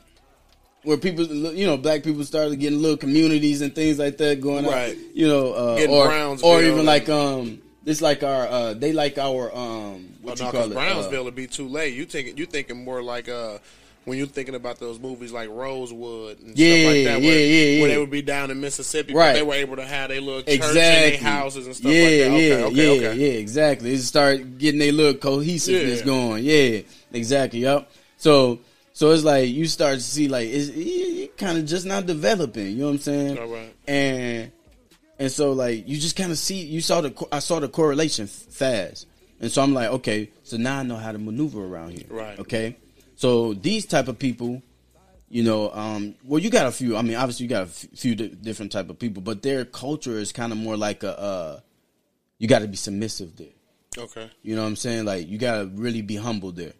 [0.88, 4.64] where people, you know, black people started getting little communities and things like that going
[4.64, 4.72] on.
[4.72, 4.96] Right.
[5.12, 9.18] You know, uh, or Brownsville or even like um, this like our uh, they like
[9.18, 10.72] our um, Oh, what no, call it?
[10.72, 11.92] Brownsville Uh, would be too late.
[11.94, 13.58] You thinking you thinking more like uh
[14.06, 17.64] when you're thinking about those movies like Rosewood and Yeah, stuff like that, where, yeah,
[17.64, 19.32] yeah, where they would be down in Mississippi, Right.
[19.32, 20.80] but they were able to have their little church exactly.
[20.80, 22.30] and their houses and stuff yeah, like that.
[22.30, 23.18] Okay, yeah, okay, yeah, okay.
[23.18, 23.92] yeah, exactly.
[23.92, 26.42] It start getting a little cohesiveness going.
[26.44, 26.80] Yeah,
[27.12, 27.60] exactly.
[27.60, 27.90] Yep.
[28.16, 28.60] So,
[28.98, 32.66] so it's like you start to see like it's it, kind of just not developing.
[32.66, 33.38] You know what I'm saying?
[33.38, 33.72] All right.
[33.86, 34.50] And
[35.20, 38.26] and so like you just kind of see you saw the I saw the correlation
[38.26, 39.06] fast,
[39.40, 42.06] and so I'm like, okay, so now I know how to maneuver around here.
[42.10, 42.40] Right.
[42.40, 42.76] Okay.
[43.14, 44.62] So these type of people,
[45.28, 46.96] you know, um, well, you got a few.
[46.96, 49.64] I mean, obviously, you got a f- few di- different type of people, but their
[49.64, 51.16] culture is kind of more like a.
[51.16, 51.60] Uh,
[52.38, 53.46] you got to be submissive there.
[53.96, 54.28] Okay.
[54.42, 55.04] You know what I'm saying?
[55.04, 56.72] Like you gotta really be humble there.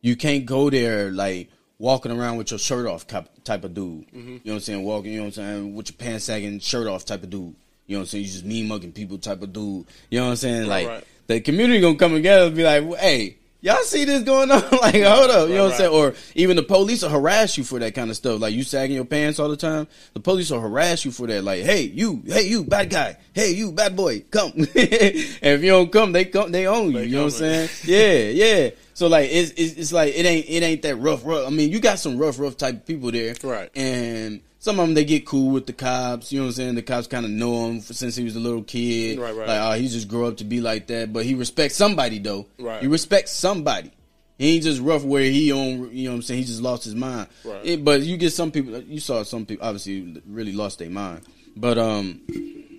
[0.00, 4.06] You can't go there like walking around with your shirt off type, of dude.
[4.08, 4.18] Mm-hmm.
[4.18, 4.82] You know what I'm saying?
[4.82, 7.54] Walking, you know what I'm saying, with your pants sagging, shirt off type of dude.
[7.86, 8.24] You know what I'm saying?
[8.24, 9.86] You just mean mugging people type of dude.
[10.10, 10.66] You know what I'm saying?
[10.66, 11.04] Like right.
[11.26, 13.38] the community gonna come together and be like, well, hey.
[13.62, 14.60] Y'all see this going on?
[14.82, 15.92] like, hold up, you know what I'm saying?
[15.92, 18.38] Or even the police will harass you for that kind of stuff.
[18.40, 19.88] Like you sagging your pants all the time.
[20.12, 21.42] The police will harass you for that.
[21.42, 24.52] Like, hey, you, hey, you, bad guy, hey, you, bad boy, come.
[24.56, 26.98] and if you don't come, they come, they own you.
[26.98, 27.70] They you know what I'm saying?
[27.86, 28.70] Yeah, yeah.
[28.96, 31.46] So like, it's, it's it's like it ain't it ain't that rough, rough.
[31.46, 33.68] I mean, you got some rough, rough type of people there, Right.
[33.76, 36.32] And some of them they get cool with the cops.
[36.32, 36.74] You know what I'm saying?
[36.76, 39.18] The cops kind of know him since he was a little kid.
[39.18, 39.48] Right, right.
[39.48, 41.12] Like, oh, he just grew up to be like that.
[41.12, 42.46] But he respects somebody though.
[42.58, 42.80] Right.
[42.80, 43.90] He respects somebody.
[44.38, 45.94] He ain't just rough where he on.
[45.94, 46.40] You know what I'm saying?
[46.40, 47.28] He just lost his mind.
[47.44, 47.60] Right.
[47.66, 48.80] It- but you get some people.
[48.80, 51.20] You saw some people obviously really lost their mind.
[51.54, 52.22] But um,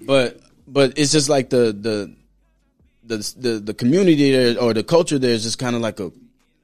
[0.07, 2.11] but but it's just like the the
[3.07, 6.11] the the, the community there or the culture there is just kind of like a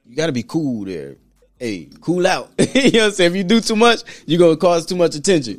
[0.06, 1.16] you got to be cool there.
[1.58, 2.50] Hey, cool out.
[2.58, 3.30] you know what I'm saying?
[3.30, 5.54] If you do too much, you're gonna cause too much attention.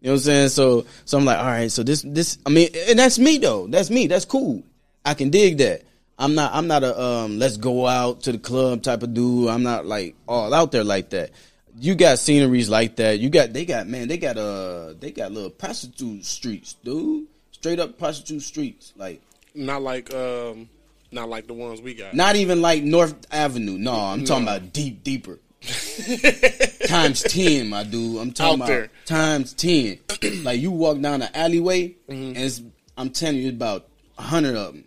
[0.00, 0.48] You know what I'm saying?
[0.50, 1.70] So so I'm like, all right.
[1.70, 3.66] So this this I mean, and that's me though.
[3.66, 4.06] That's me.
[4.06, 4.62] That's cool.
[5.04, 5.82] I can dig that.
[6.18, 9.48] I'm not I'm not a um let's go out to the club type of dude.
[9.48, 11.30] I'm not like all out there like that.
[11.78, 13.18] You got sceneries like that.
[13.18, 17.26] You got they got man, they got uh they got little prostitute streets, dude.
[17.50, 18.92] Straight up prostitute streets.
[18.96, 19.22] Like
[19.54, 20.68] Not like um
[21.12, 22.14] not like the ones we got.
[22.14, 23.78] not even like North Avenue.
[23.78, 25.38] No, I'm talking about deep, deeper.
[26.86, 28.20] times ten, my dude.
[28.20, 28.90] I'm talking Out about there.
[29.06, 29.98] times ten.
[30.42, 32.12] like you walk down the alleyway, Mm-hmm.
[32.12, 32.62] and it's,
[32.96, 33.86] I'm telling you, it's about
[34.18, 34.84] hundred of them.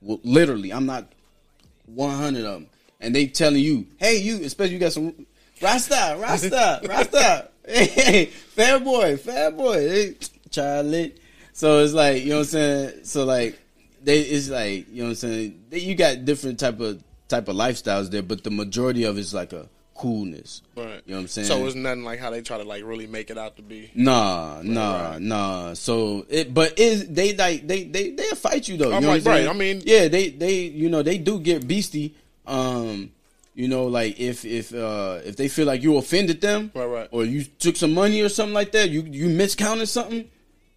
[0.00, 1.12] Well, literally, I'm not
[1.86, 2.66] one hundred of them,
[3.00, 5.26] and they telling you, "Hey, you," especially you got some
[5.60, 7.48] Rasta, Rasta, Rasta.
[7.66, 10.16] Hey, fair boy, fair boy, hey,
[10.50, 11.14] Charlie.
[11.52, 13.04] So it's like you know what I'm saying.
[13.04, 13.58] So like
[14.04, 15.64] they, it's like you know what I'm saying.
[15.70, 19.32] They, you got different type of type of lifestyles there, but the majority of it's
[19.34, 20.62] like a coolness.
[20.76, 21.00] Right.
[21.06, 21.46] You know what I'm saying?
[21.48, 23.90] So it's nothing like how they try to like really make it out to be.
[23.94, 25.20] Nah, nah, right.
[25.20, 25.74] nah.
[25.74, 28.88] So it, but it, they like they they they'll fight you though.
[28.90, 29.46] You I'm know like, what I'm saying?
[29.46, 32.14] right, I mean- yeah, they they you know they do get beastie.
[32.46, 33.12] Um,
[33.54, 37.08] you know, like if if uh if they feel like you offended them, Right, right.
[37.12, 40.28] or you took some money or something like that, you you miscounted something.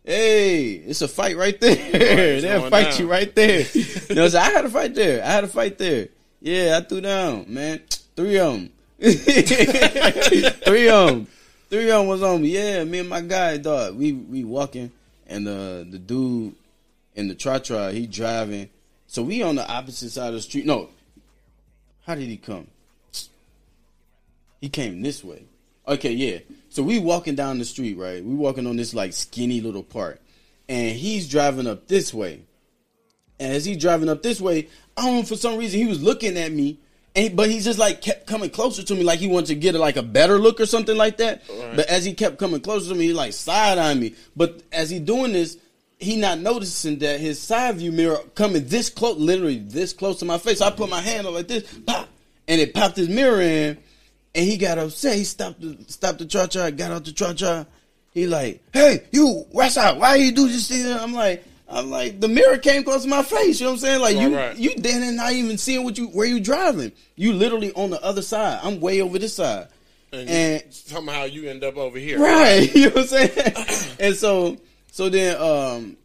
[0.06, 2.40] Hey, it's a fight right there.
[2.42, 3.00] They'll fight down.
[3.00, 3.62] you right there.
[3.74, 4.36] you know, I'm?
[4.36, 5.24] I had a fight there.
[5.24, 6.10] I had a fight there.
[6.42, 7.82] Yeah, I threw down, man.
[8.16, 8.70] Three of them.
[9.02, 11.28] Three of them.
[11.72, 12.50] Three of them was on me.
[12.50, 13.96] Yeah, me and my guy, dog.
[13.96, 14.92] We we walking,
[15.26, 16.54] and the the dude
[17.16, 18.70] in the tra tra, he driving.
[19.08, 20.68] So we on the opposite side of the street.
[20.68, 20.90] No,
[22.06, 22.68] how did he come?
[24.62, 25.46] He came this way.
[25.88, 26.40] Okay, yeah.
[26.76, 28.22] So we walking down the street, right?
[28.22, 30.20] We walking on this like skinny little part,
[30.68, 32.42] and he's driving up this way.
[33.40, 36.04] And as he's driving up this way, I don't know for some reason he was
[36.04, 36.78] looking at me,
[37.16, 39.74] and but he just like kept coming closer to me, like he wanted to get
[39.76, 41.44] like a better look or something like that.
[41.48, 44.16] But as he kept coming closer to me, he like side eyeing me.
[44.36, 45.58] But as he doing this,
[45.98, 50.26] he not noticing that his side view mirror coming this close, literally this close to
[50.26, 50.60] my face.
[50.60, 52.10] So I put my hand up like this, pop,
[52.50, 53.78] and it popped his mirror in,
[54.36, 55.16] and he got upset.
[55.16, 57.66] He stopped the stopped the cha cha, got out the cha.
[58.12, 59.98] He like, hey, you, what's up?
[59.98, 60.86] Why you do this thing?
[60.92, 63.60] I'm like, I'm like, the mirror came close to my face.
[63.60, 64.02] You know what I'm saying?
[64.02, 64.56] Like you, right.
[64.56, 66.92] you then not even seeing what you where you driving.
[67.16, 68.60] You literally on the other side.
[68.62, 69.68] I'm way over this side,
[70.12, 72.20] And, and somehow you end up over here.
[72.20, 72.70] Right.
[72.76, 73.96] You know what I'm saying?
[74.00, 74.58] and so
[74.92, 75.98] so then um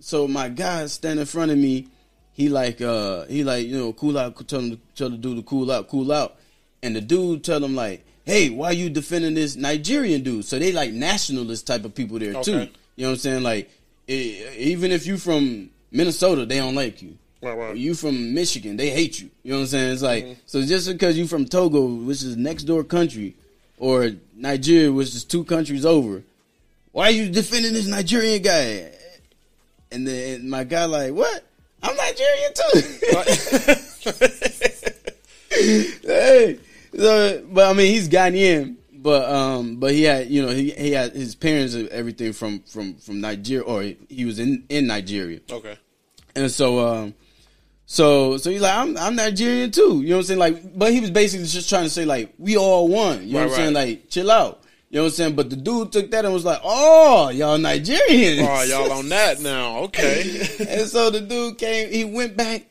[0.00, 1.88] so my guy standing in front of me,
[2.32, 5.42] he like uh he like, you know, cool out, tell him tell the dude to
[5.42, 6.36] cool out, cool out.
[6.86, 10.44] And the dude tell him like, Hey, why you defending this Nigerian dude?
[10.44, 12.52] So they like nationalist type of people there too.
[12.94, 13.42] You know what I'm saying?
[13.42, 13.70] Like
[14.08, 17.18] e- even if you from Minnesota, they don't like you.
[17.42, 17.76] Right, right.
[17.76, 19.30] You from Michigan, they hate you.
[19.42, 19.92] You know what I'm saying?
[19.94, 20.40] It's like mm-hmm.
[20.46, 23.34] so just because you from Togo, which is next door country,
[23.78, 26.22] or Nigeria, which is two countries over,
[26.92, 28.90] why are you defending this Nigerian guy?
[29.90, 31.44] And then my guy like, what?
[31.82, 32.80] I'm Nigerian too.
[36.06, 36.58] hey,
[36.96, 40.92] so, but I mean, he's Ghanaian, but um, but he had you know he he
[40.92, 45.40] had his parents and everything from from from Nigeria, or he was in in Nigeria.
[45.50, 45.78] Okay.
[46.36, 47.14] And so, um,
[47.86, 50.02] so, so he's like, I'm, I'm Nigerian too.
[50.02, 50.38] You know what I'm saying?
[50.38, 53.26] Like, but he was basically just trying to say, like, we all one.
[53.26, 53.74] You know Right, what I'm saying?
[53.74, 54.62] Like, chill out.
[54.90, 55.34] You know what I'm saying?
[55.36, 58.46] But the dude took that and was like, oh, y'all Nigerians.
[58.46, 59.78] Oh, y'all on that now.
[59.84, 60.40] Okay.
[60.68, 62.66] and so the dude came, he went back,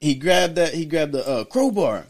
[0.00, 2.06] he grabbed that, he grabbed the uh, crowbar.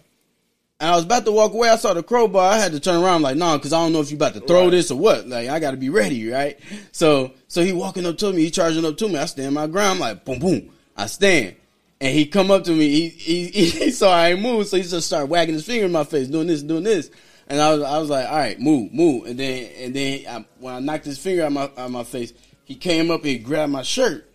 [0.82, 1.68] And I was about to walk away.
[1.68, 2.54] I saw the crowbar.
[2.54, 4.40] I had to turn around like, nah, because I don't know if you about to
[4.40, 4.72] throw Right.
[4.72, 5.28] this or what.
[5.28, 6.58] Like, I got to be ready, right?
[6.90, 8.42] So, so he walking up to me.
[8.42, 9.16] He charging up to me.
[9.16, 9.92] I stand my ground.
[9.92, 10.70] I'm like, boom, boom.
[10.96, 11.54] I stand.
[12.00, 12.88] And he come up to me.
[13.10, 14.66] He, he, he saw I ain't move.
[14.66, 17.12] So he just started wagging his finger in my face, doing this, doing this.
[17.46, 19.26] And I was, I was like, all right, move, move.
[19.26, 22.32] And then, and then I, when I knocked his finger out my, out my face,
[22.64, 24.28] he came up and he grabbed my shirt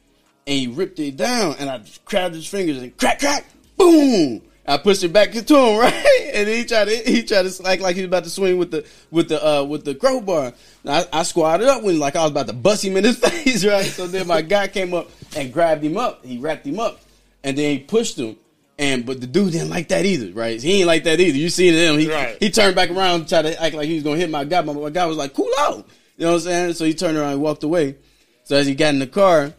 [0.48, 4.44] and he ripped it down, and I just grabbed his fingers and crack, crack, boom.
[4.68, 6.32] I pushed it back to him, right?
[6.34, 8.72] And he tried to he tried to act like he was about to swing with
[8.72, 10.54] the with the uh with the crowbar.
[10.84, 13.18] And I, I squatted up when like I was about to bust him in his
[13.30, 13.86] face, right?
[13.86, 16.26] So then my guy came up and grabbed him up.
[16.26, 17.00] He wrapped him up,
[17.44, 18.36] and then he pushed him.
[18.80, 20.62] And but the dude didn't like that either, right?
[20.62, 21.38] He ain't like that either.
[21.38, 21.98] You see him?
[21.98, 22.38] He Right.
[22.40, 24.90] he turned back around, tried to act like he was gonna hit my guy, my
[24.90, 26.74] guy was like, "Cool out," you know what I'm saying?
[26.74, 27.96] So he turned around and walked away.
[28.44, 29.54] So as he got in the car,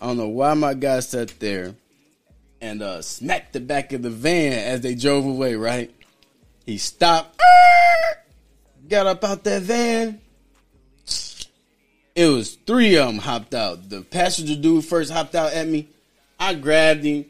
[0.00, 1.74] I don't know why my guy sat there
[2.60, 5.92] and uh, smacked the back of the van as they drove away, right?
[6.64, 7.40] He stopped,
[8.88, 10.20] got up out that van.
[12.14, 13.90] It was three of them hopped out.
[13.90, 15.88] The passenger dude first hopped out at me.
[16.40, 17.26] I grabbed him,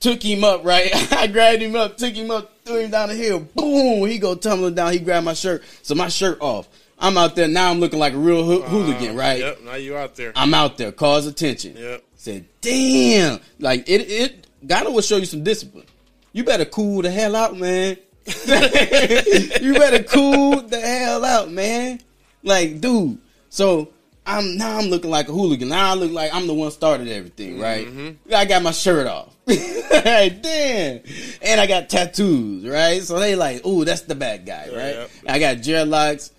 [0.00, 0.90] took him up, right?
[1.12, 3.40] I grabbed him up, took him up, threw him down the hill.
[3.40, 4.06] Boom!
[4.08, 4.92] He go tumbling down.
[4.92, 5.62] He grabbed my shirt.
[5.82, 6.68] So my shirt off.
[6.98, 7.70] I'm out there now.
[7.70, 9.38] I'm looking like a real hoo- hooligan, right?
[9.38, 9.62] Yep.
[9.62, 10.32] Now you out there.
[10.34, 11.76] I'm out there, cause attention.
[11.76, 12.04] Yep.
[12.26, 13.38] Said, damn.
[13.60, 15.86] Like it it Ghana will show you some discipline.
[16.32, 17.96] You better cool the hell out, man.
[18.26, 22.00] you better cool the hell out, man.
[22.42, 23.18] Like, dude.
[23.48, 23.92] So
[24.26, 25.68] I'm now I'm looking like a hooligan.
[25.68, 27.86] Now I look like I'm the one started everything, right?
[27.86, 28.34] Mm-hmm.
[28.34, 29.32] I got my shirt off.
[29.46, 31.00] Like, damn.
[31.42, 33.02] And I got tattoos, right?
[33.02, 34.94] So they like, oh, that's the bad guy, right?
[34.94, 35.10] Yep.
[35.28, 36.30] I got dreadlocks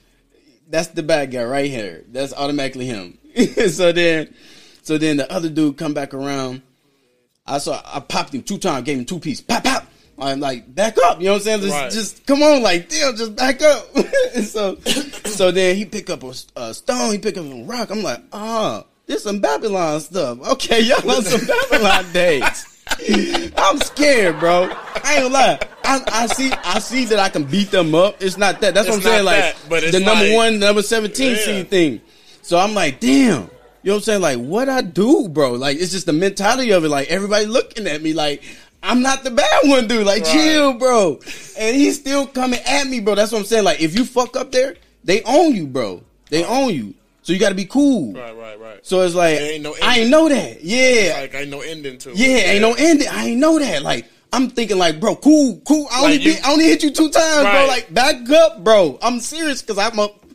[0.69, 2.04] that's the bad guy right here.
[2.10, 3.17] That's automatically him.
[3.69, 4.34] so then,
[4.88, 6.62] so then the other dude come back around.
[7.45, 9.43] I saw I popped him two times, gave him two pieces.
[9.43, 9.86] Pop, pop.
[10.17, 11.19] I'm like, back up.
[11.19, 11.62] You know what I'm saying?
[11.62, 11.91] Just, Right.
[11.91, 13.86] just come on, like, damn, just back up.
[14.43, 14.76] so,
[15.26, 17.12] so then he pick up a, a stone.
[17.12, 17.89] He pick up a rock.
[17.89, 20.39] I'm like, ah, this some Babylon stuff.
[20.54, 22.65] Okay, y'all on some Babylon days.
[23.58, 24.69] I'm scared, bro.
[25.04, 25.60] I ain't gonna lie.
[25.84, 28.15] I, I see, I see that I can beat them up.
[28.23, 28.73] It's not that.
[28.73, 29.26] That's what I'm saying.
[29.26, 31.63] not Like but it's the number one, number seventeen Yeah.
[31.63, 32.02] thing.
[32.41, 33.50] So I'm like, damn.
[33.88, 34.21] You know what I'm saying?
[34.21, 35.54] Like, what I do, bro?
[35.54, 36.89] Like, it's just the mentality of it.
[36.89, 38.43] Like, everybody looking at me like
[38.84, 40.06] I'm not the bad one, dude.
[40.06, 40.32] Like, Right.
[40.34, 41.21] chill, bro.
[41.58, 43.15] And he's still coming at me, bro.
[43.15, 43.63] That's what I'm saying.
[43.63, 46.02] Like, if you fuck up there, they own you, bro.
[46.30, 46.95] They own you.
[47.21, 48.12] So you got to be cool.
[48.12, 48.86] Right, right, right.
[48.86, 50.65] So it's like, ain't no I ain't know that.
[50.65, 51.19] Yeah.
[51.21, 52.17] like ain't no ending to it.
[52.17, 53.08] Yeah, ain't no ending.
[53.08, 53.84] I ain't know that.
[53.84, 55.88] Like, I'm thinking like, bro, cool, cool.
[55.93, 57.65] I only, Like you- beat- I only hit you two times, bro.
[57.67, 59.00] Like, back up, bro.
[59.02, 60.26] I'm serious because I'm up.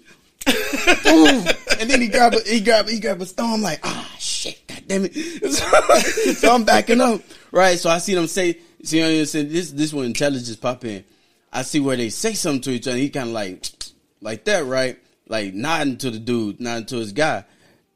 [0.46, 3.54] And then he grab a, he grab he grab a stone.
[3.54, 5.12] I'm like, ah, shit, god damn it.
[5.52, 7.78] So, so I'm backing up, right?
[7.78, 11.04] So I see them say, see, you know, say this this when intelligence pop in.
[11.52, 12.96] I see where they say something to each other.
[12.96, 13.66] He kind of like,
[14.20, 14.98] like that, right?
[15.28, 17.44] Like nodding to the dude, nodding to his guy.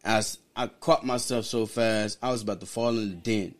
[0.04, 0.22] I,
[0.54, 3.54] I caught myself so fast, I was about to fall in the den.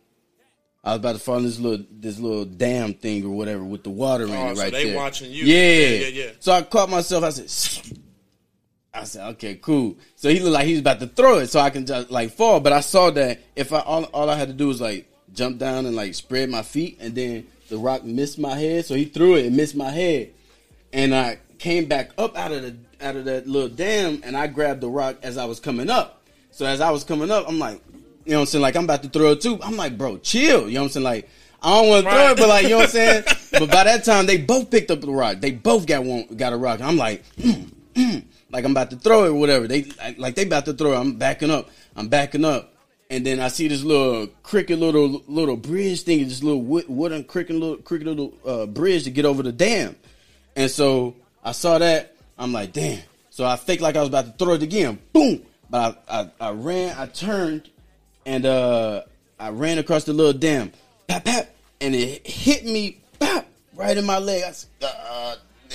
[0.84, 3.82] I was about to fall in this little this little dam thing or whatever with
[3.84, 4.96] the water in Oh, it so right they there.
[4.96, 5.44] watching you.
[5.44, 5.56] Yeah.
[5.56, 6.30] Yeah, yeah, yeah.
[6.40, 7.24] So I caught myself.
[7.24, 7.98] I said,
[8.96, 9.96] I said, okay, cool.
[10.16, 12.30] So he looked like he was about to throw it, so I can just like
[12.30, 12.60] fall.
[12.60, 15.58] But I saw that if I all, all I had to do was like jump
[15.58, 18.86] down and like spread my feet, and then the rock missed my head.
[18.86, 20.30] So he threw it and missed my head,
[20.92, 24.46] and I came back up out of the out of that little dam, and I
[24.46, 26.22] grabbed the rock as I was coming up.
[26.50, 27.80] So as I was coming up, I'm like,
[28.24, 28.62] you know what I'm saying?
[28.62, 29.58] Like I'm about to throw it too.
[29.62, 30.68] I'm like, bro, chill.
[30.68, 31.04] You know what I'm saying?
[31.04, 31.28] Like
[31.62, 33.24] I don't want to throw it, but like you know what I'm saying.
[33.52, 35.40] but by that time, they both picked up the rock.
[35.40, 36.80] They both got one, got a rock.
[36.80, 38.24] I'm like, mm, mm,
[38.56, 39.68] like I'm about to throw it or whatever.
[39.68, 39.84] They
[40.16, 40.96] like they about to throw it.
[40.96, 41.68] I'm backing up.
[41.94, 42.72] I'm backing up.
[43.10, 47.24] And then I see this little cricket little little bridge thing, this little wood, wooden
[47.24, 49.94] cricket little cricket little uh, bridge to get over the dam.
[50.56, 52.16] And so I saw that.
[52.38, 53.02] I'm like, damn.
[53.28, 55.00] So I faked like I was about to throw it again.
[55.12, 55.42] Boom.
[55.68, 57.68] But I, I, I ran, I turned,
[58.24, 59.02] and uh,
[59.38, 60.72] I ran across the little dam.
[61.08, 61.50] Pap, pap.
[61.82, 64.44] And it hit me pap, right in my leg.
[64.44, 64.70] I said,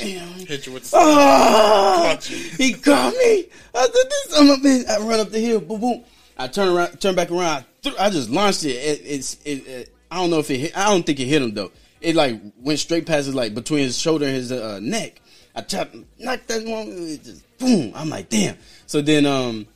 [0.02, 0.28] damn.
[0.46, 3.46] Hit you with the Caught he caught me.
[3.76, 4.90] I said, this of a bitch.
[4.90, 5.62] I run up the hill.
[5.62, 6.04] Boom, boom.
[6.38, 7.42] I turn around, turn back around.
[7.42, 8.76] I, threw, I just launched it.
[8.76, 10.78] it it's, it, it, I don't know if it hit.
[10.78, 11.72] I don't think it hit him though.
[12.02, 15.22] It like went straight past his like between his shoulder and his uh, neck.
[15.56, 16.88] I tapped, knocked that one.
[16.90, 17.92] It just boom.
[17.96, 18.58] I'm like, damn.
[18.88, 19.68] So then, um,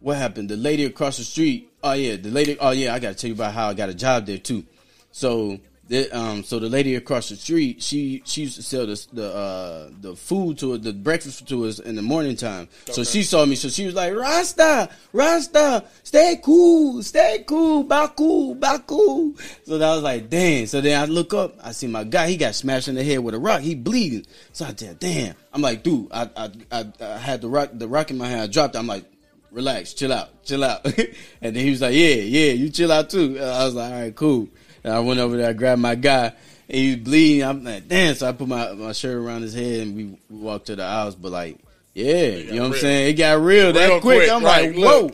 [0.00, 0.48] what happened?
[0.48, 1.70] The lady across the street.
[1.82, 2.56] Oh yeah, the lady.
[2.58, 4.64] Oh yeah, I got to tell you about how I got a job there too.
[5.12, 5.58] So,
[5.88, 9.34] the, um, so the lady across the street, she she used to sell the the
[9.34, 12.68] uh, the food to us, the breakfast to us in the morning time.
[12.90, 18.56] So she saw me, so she was like, Rasta, Rasta, stay cool, stay cool, Baku,
[18.56, 19.34] Baku.
[19.64, 20.66] So that was like, damn.
[20.66, 23.20] So then I look up, I see my guy, he got smashed in the head
[23.20, 24.26] with a rock, he bleeding.
[24.52, 25.36] So I said, damn.
[25.52, 28.40] I'm like, dude, I I I, I had the rock the rock in my hand,
[28.40, 28.74] I dropped.
[28.74, 28.78] it.
[28.78, 29.04] I'm like
[29.52, 30.84] relax, chill out, chill out.
[31.40, 33.38] and then he was like, yeah, yeah, you chill out too.
[33.40, 34.48] I was like, all right, cool.
[34.86, 36.26] And I went over there, I grabbed my guy,
[36.68, 37.42] and he was bleeding.
[37.42, 38.14] I'm like, damn.
[38.14, 41.16] So I put my, my shirt around his head and we, walked to the house.
[41.16, 41.58] But like,
[41.92, 43.08] yeah, you know what I'm saying?
[43.08, 44.28] It got real that quick.
[44.28, 45.10] quick, I'm right, like, whoa.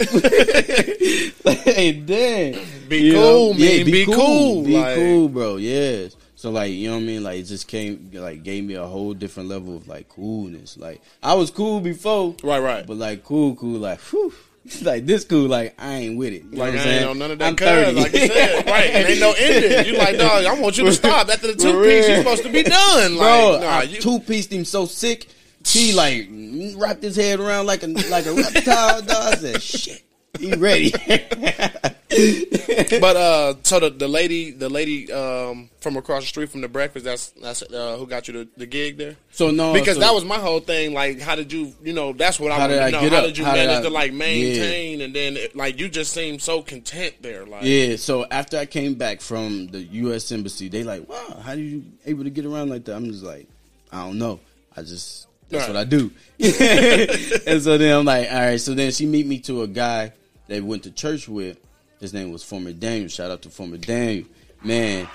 [1.73, 2.62] hey, damn.
[2.87, 5.57] Be You cool, man, be cool, Be like- cool, bro.
[5.57, 6.16] Yes.
[6.35, 7.23] So like, you know what I mean?
[7.23, 10.77] Like it just came like gave me a whole different level of like coolness.
[10.77, 12.35] Like I was cool before.
[12.43, 12.85] Right, right.
[12.87, 14.35] But like cool, cool, like whew,
[14.82, 16.44] like this cool, like I ain't with it.
[16.44, 17.00] You know Like what I'm saying?
[17.00, 17.92] ain't on none of that I'm 30.
[18.00, 18.66] like you said.
[18.72, 18.90] Right.
[18.90, 19.86] And ain't no ending.
[19.92, 21.28] You like, dog, I want you to stop.
[21.28, 23.16] After the two piece, you're supposed to be done.
[23.16, 25.26] Like, Bro, nah, I you, two pieced him so sick.
[25.66, 26.28] He like
[26.76, 29.02] wrapped his head around like a like a reptile.
[29.02, 29.10] Dog.
[29.10, 30.02] I said, "Shit,
[30.43, 30.93] he ready."
[32.12, 36.68] But uh, so the, the lady, the lady um from across the street from the
[36.68, 39.16] breakfast, that's that's uh, who got you the, the gig there.
[39.30, 40.93] so no, Because so- that was my whole thing.
[40.93, 43.09] Like, how did you, you know, that's what I How want to know.
[43.11, 43.24] How up?
[43.24, 45.01] did you How did manage I- to like maintain?
[45.01, 47.47] And then, it, like, you just seem so content there.
[47.47, 50.30] Like, Yeah, so after I came back from the U.S.
[50.32, 52.95] embassy, they like, wow, how do you able to get around like that?
[52.95, 53.47] I'm just like,
[53.90, 54.38] I don't know.
[54.76, 55.74] I just that's Right.
[55.74, 56.11] what I do.
[57.47, 58.61] and so then I'm like, all right.
[58.61, 60.12] So then she meet me to a guy
[60.47, 61.59] they went to church with.
[62.01, 63.09] His name was former Daniel.
[63.09, 64.26] Shout out to former Daniel.
[64.64, 65.09] Man,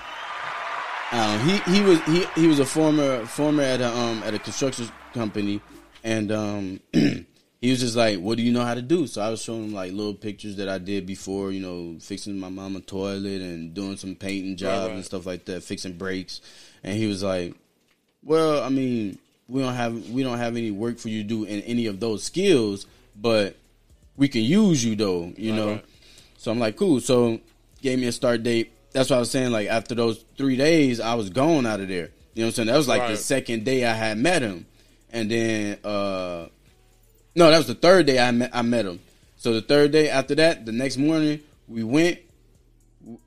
[1.12, 4.38] um, he he was he he was a former former at a um at a
[4.38, 5.60] construction company,
[6.04, 9.30] and um he was just like, "What do you know how to do?" So I
[9.30, 12.80] was showing him like little pictures that I did before, you know, fixing my mama
[12.80, 14.96] toilet and doing some painting jobs right.
[14.96, 16.40] and stuff like that, fixing brakes.
[16.84, 17.54] And he was like,
[18.22, 19.18] "Well, I mean,
[19.48, 22.00] we don't have we don't have any work for you to do in any of
[22.00, 23.56] those skills, but
[24.18, 25.84] we can use you though, you Right, know." right.
[26.36, 27.40] So I'm like, "Cool." So
[27.80, 28.72] gave me a start date.
[28.92, 29.50] That's what I was saying.
[29.52, 32.10] Like after those three days, I was gone out of there.
[32.34, 32.66] You know what I'm saying?
[32.68, 34.66] That was like the second day I had met him,
[35.10, 36.46] and then uh
[37.34, 39.00] no, that was the third day I met I met him.
[39.36, 42.18] So the third day after that, the next morning we went,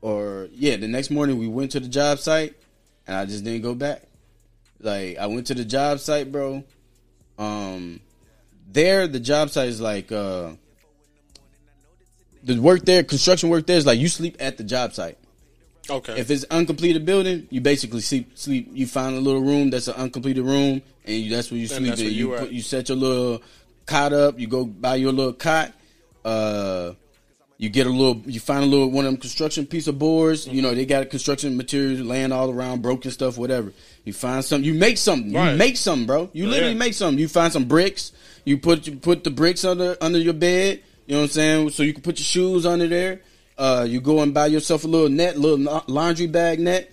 [0.00, 2.54] or yeah, the next morning we went to the job site,
[3.06, 4.02] and I just didn't go back.
[4.80, 6.64] Like I went to the job site, bro.
[7.38, 8.00] Um,
[8.70, 10.52] there the job site is like uh,
[12.42, 15.18] the work there, construction work there is like you sleep at the job site.
[15.90, 16.18] Okay.
[16.18, 18.38] If it's uncompleted building, you basically sleep.
[18.38, 18.68] Sleep.
[18.72, 21.96] You find a little room that's an uncompleted room, and you, that's where you sleep.
[21.96, 23.42] where you you put, you set your little
[23.86, 24.38] cot up.
[24.38, 25.72] You go buy your little cot.
[26.24, 26.92] Uh,
[27.58, 28.22] you get a little.
[28.26, 30.46] You find a little one of them construction piece of boards.
[30.46, 33.72] You know they got construction materials laying all around, broken stuff, whatever.
[34.04, 34.64] You find something.
[34.64, 35.32] You make something.
[35.32, 35.52] Right.
[35.52, 36.30] You make something, bro.
[36.32, 36.78] You literally Yeah.
[36.78, 37.18] make something.
[37.18, 38.12] You find some bricks.
[38.44, 40.82] You put you put the bricks under under your bed.
[41.06, 41.70] You know what I'm saying?
[41.70, 43.20] So you can put your shoes under there.
[43.58, 46.90] Uh, you go and buy yourself a little net, little laundry bag net.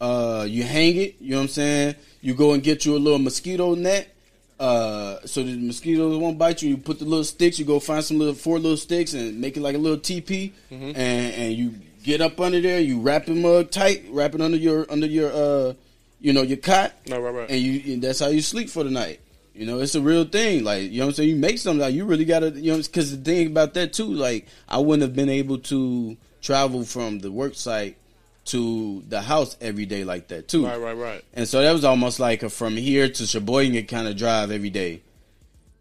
[0.00, 1.16] Uh, you hang it.
[1.20, 1.94] You know what I'm saying?
[2.20, 4.14] You go and get you a little mosquito net.
[4.58, 6.70] Uh, so the mosquitoes won't bite you.
[6.70, 7.58] You put the little sticks.
[7.58, 10.52] You go find some little four little sticks and make it like a little teepee.
[10.70, 12.80] And and you get up under there.
[12.80, 14.04] You wrap it mug tight.
[14.10, 15.72] Wrap it under your under your uh,
[16.20, 16.92] you know your cot.
[17.06, 17.50] No, right, right.
[17.50, 19.20] And you and that's how you sleep for the night.
[19.60, 20.64] You know, it's a real thing.
[20.64, 21.28] Like, you know what I'm saying?
[21.28, 24.06] You make something like you really gotta you know because the thing about that too,
[24.06, 27.98] like I wouldn't have been able to travel from the work site
[28.46, 30.64] to the house every day like that too.
[30.64, 31.24] right, right, right.
[31.34, 34.70] And so that was almost like a from here to Sheboygan kind of drive every
[34.70, 35.02] day.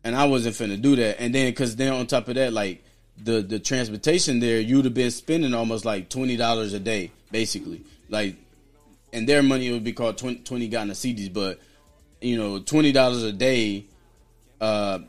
[0.03, 1.21] And I wasn't finna do that.
[1.21, 2.83] And then, cause then on top of that, like
[3.17, 7.83] the the transportation there, you'd have been spending almost like twenty dollars a day, basically.
[8.09, 8.35] Like,
[9.13, 11.61] and their money would be called 20, 20 Ghana cedis, but
[12.21, 13.85] you know, twenty dollars a day.
[14.59, 14.99] Uh,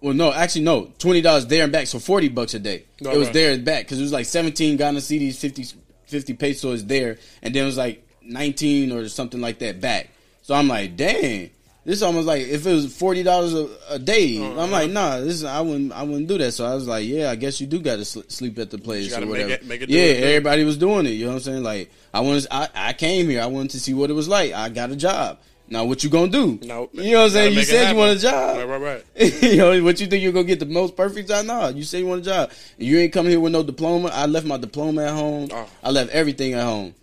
[0.00, 2.84] well, no, actually, no, twenty dollars there and back, so forty bucks a day.
[2.98, 3.32] It was right.
[3.32, 5.64] there and back because it was like seventeen Ghana cedis, 50,
[6.06, 10.10] 50 pesos there, and then it was like nineteen or something like that back.
[10.42, 11.50] So I'm like, dang.
[11.86, 13.54] This is almost like if it was forty dollars
[13.88, 14.40] a, day.
[14.40, 14.60] Uh-huh.
[14.60, 16.50] I'm like, nah, this is, I wouldn't I wouldn't do that.
[16.50, 18.78] So I was like, yeah, I guess you do got to sl- sleep at the
[18.78, 19.50] place or make whatever.
[19.50, 21.10] it- make it yeah, it, everybody was doing it.
[21.10, 21.62] You know what I'm saying?
[21.62, 23.40] Like I wanted, I, I came here.
[23.40, 24.52] I wanted to see what it was like.
[24.52, 25.38] I got a job.
[25.68, 26.58] Now what you gonna do?
[26.62, 27.54] No, you know what I'm saying.
[27.54, 28.56] You said you want a job.
[28.56, 29.42] Right, right, right.
[29.42, 31.44] you know what you think you're gonna get the most perfect job?
[31.46, 32.50] Nah, you say you want a job.
[32.78, 34.08] You ain't coming here with no diploma.
[34.12, 35.48] I left my diploma at home.
[35.52, 35.68] Oh.
[35.82, 36.94] I left everything at home,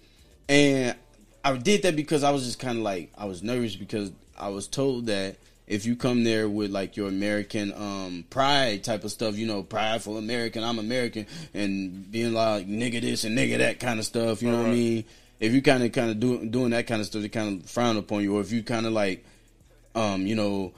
[0.47, 0.95] and
[1.43, 4.47] I did that because I was just kind of like I was nervous because I
[4.49, 5.35] was told that
[5.67, 9.63] if you come there with like your American um, pride type of stuff, you know,
[9.63, 14.41] prideful American, I'm American, and being like nigga this and nigga that kind of stuff,
[14.41, 15.05] you know what I mean?
[15.39, 17.69] If you kind of kind of do, doing that kind of stuff, they kind of
[17.69, 19.25] frown upon you, or if you kind of like,
[19.95, 20.73] um, you know,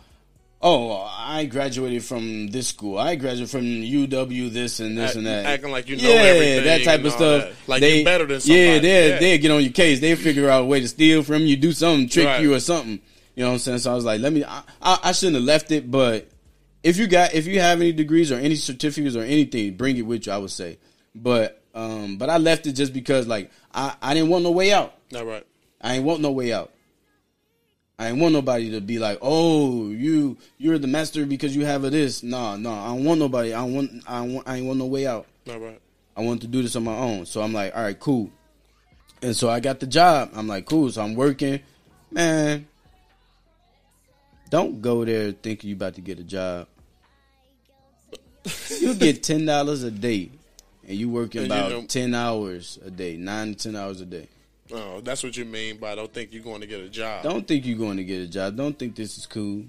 [0.62, 5.28] oh, I graduated from this school, I graduated from UW, this and this Act- and
[5.28, 7.44] that, acting like you know yeah, everything that type of stuff.
[7.44, 7.54] that.
[7.68, 9.20] Like they, you better than Yeah, they Yeah.
[9.20, 10.00] they get on your case.
[10.00, 12.42] They figure out a way to steal from you, do something, trick Right.
[12.42, 13.00] you or something.
[13.36, 13.80] You know what I'm saying?
[13.80, 14.44] So I was like, let me.
[14.46, 16.30] I, I, I shouldn't have left it, but
[16.84, 20.04] if you got if you have any degrees or any certificates or anything, bring it
[20.04, 20.32] with you.
[20.34, 20.80] I would say,
[21.14, 24.72] but um, but I left it just because like I I didn't want no way
[24.74, 24.94] out.
[25.16, 25.46] All right.
[25.82, 26.72] I ain't want no way out.
[28.00, 31.84] I ain't want nobody to be like, "Oh, you you're the master because you have
[31.84, 33.54] a this." No, no, I don't want nobody.
[33.54, 35.28] I want I want I ain't want no way out.
[35.50, 35.80] All right.
[36.18, 37.26] I wanted to do this on my own.
[37.26, 38.32] So I'm like, all right, cool.
[39.22, 40.32] And so I got the job.
[40.34, 40.90] I'm like, cool.
[40.92, 41.60] So I'm working.
[42.12, 42.68] Man,
[44.50, 46.68] don't go there thinking you about to get a job.
[48.80, 50.32] you get ten dollars a day,
[50.88, 54.02] and you working And you about know- ten hours a day, nine to ten hours
[54.02, 54.28] a day.
[54.72, 57.24] Oh, that's what you mean by I don't think you're going to get a job.
[57.24, 58.56] Don't think you're going to get a job.
[58.56, 59.64] Don't think this is cool.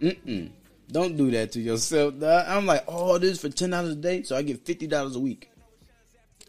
[0.00, 0.50] Mm-mm.
[0.90, 2.14] Don't do that to yourself.
[2.22, 5.14] I'm like, oh, this is for ten dollars a day, so I get fifty dollars
[5.14, 5.50] a week.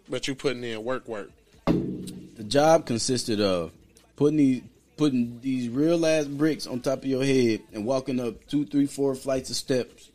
[0.09, 1.29] But you putting in work, work.
[1.67, 3.71] The job consisted of
[4.15, 4.61] putting these
[4.97, 8.87] putting these real ass bricks on top of your head and walking up two, three,
[8.87, 10.09] four flights of steps,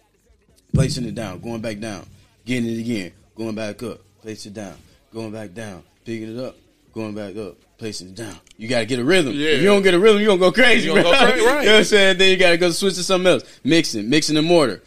[0.75, 2.05] placing it down, going back down,
[2.45, 4.74] getting it again, going back up, place it down,
[5.12, 6.57] going back down, picking it up,
[6.93, 8.37] going back up, placing it down.
[8.57, 9.34] You gotta get a rhythm.
[9.34, 9.51] Yeah.
[9.51, 10.89] If you don't get a rhythm, you gonna go crazy.
[10.89, 11.12] You gonna bro.
[11.12, 11.61] go crazy, right.
[11.61, 12.18] You know what I'm saying?
[12.18, 13.45] Then you gotta go switch to something else.
[13.64, 14.82] Mixing, mixing the mortar.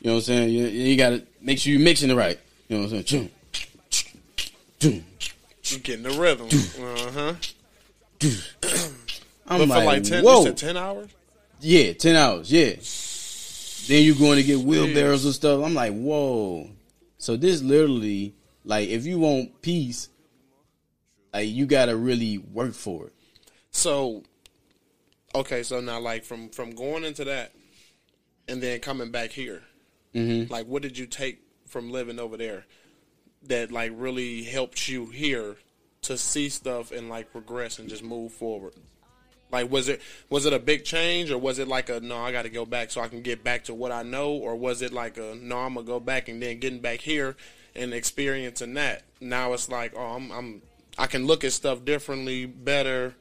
[0.00, 0.50] You know what I'm saying?
[0.50, 2.38] You, you gotta make sure you're mixing it right.
[2.68, 3.30] You know what I'm saying?
[4.80, 5.02] Chum,
[5.64, 6.48] You getting the rhythm.
[6.82, 7.34] Uh huh.
[9.48, 10.40] I'm But like, for like ten, whoa.
[10.40, 11.08] you said ten hours.
[11.60, 12.50] Yeah, ten hours.
[12.50, 12.72] Yeah.
[13.88, 15.64] Then you're going to get wheelbarrows and stuff.
[15.64, 16.68] I'm like, whoa.
[17.26, 20.10] So this literally, like, if you want peace,
[21.34, 23.14] like you gotta really work for it.
[23.72, 24.22] So,
[25.34, 27.50] okay, so now like from from going into that,
[28.46, 29.62] and then coming back here,
[30.14, 30.52] Mm-hmm.
[30.52, 32.64] like what did you take from living over there
[33.48, 35.56] that like really helped you here
[36.02, 38.74] to see stuff and like progress and just move forward?
[39.52, 42.32] Like was it was it a big change or was it like a no I
[42.32, 44.82] got to go back so I can get back to what I know or was
[44.82, 47.36] it like a no I'm gonna go back and then getting back here
[47.74, 50.62] and experiencing that now it's like oh I'm I'm
[50.98, 53.14] I can look at stuff differently better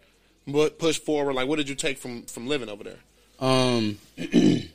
[0.47, 2.99] but push forward like what did you take from from living over there
[3.39, 4.71] Um, man,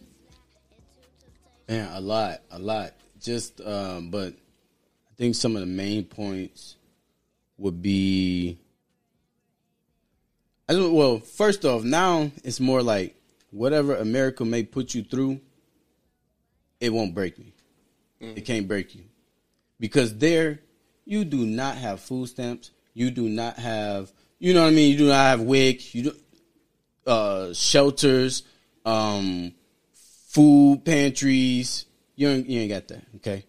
[1.69, 2.93] a lot, a lot.
[3.21, 6.77] Just, um, but I think some of the main points
[7.59, 8.59] would be.
[10.71, 10.89] I.
[10.89, 13.17] Well, first off, now it's more like
[13.51, 15.41] whatever America may put you through,
[16.81, 17.53] it won't break me.
[18.21, 19.05] It can't break you
[19.79, 20.61] because there,
[21.07, 22.71] you do not have food stamps.
[22.93, 24.13] You do not have.
[24.39, 24.93] You know what I mean.
[24.93, 25.95] You do not have WIC.
[25.95, 26.13] You do
[27.07, 28.43] uh, shelters,
[28.85, 29.53] um,
[30.29, 31.87] food pantries.
[32.17, 33.45] You ain't, you ain't got that, okay?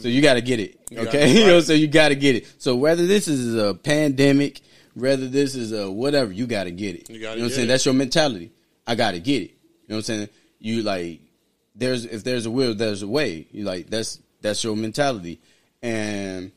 [0.00, 1.32] So you got to get it, okay?
[1.38, 2.52] you know, so you got to get it.
[2.58, 4.60] So whether this is a pandemic,
[4.94, 7.08] whether this is a whatever, you got to get it.
[7.10, 7.64] You You, gotta know what I'm saying?
[7.64, 7.68] it.
[7.68, 8.52] That's your mentality.
[8.86, 9.50] I got to get it.
[9.50, 10.28] You know what I'm saying?
[10.60, 11.20] You like,
[11.74, 13.46] there's if there's a will, there's a way.
[13.52, 15.40] You like that's that's your mentality,
[15.82, 16.52] and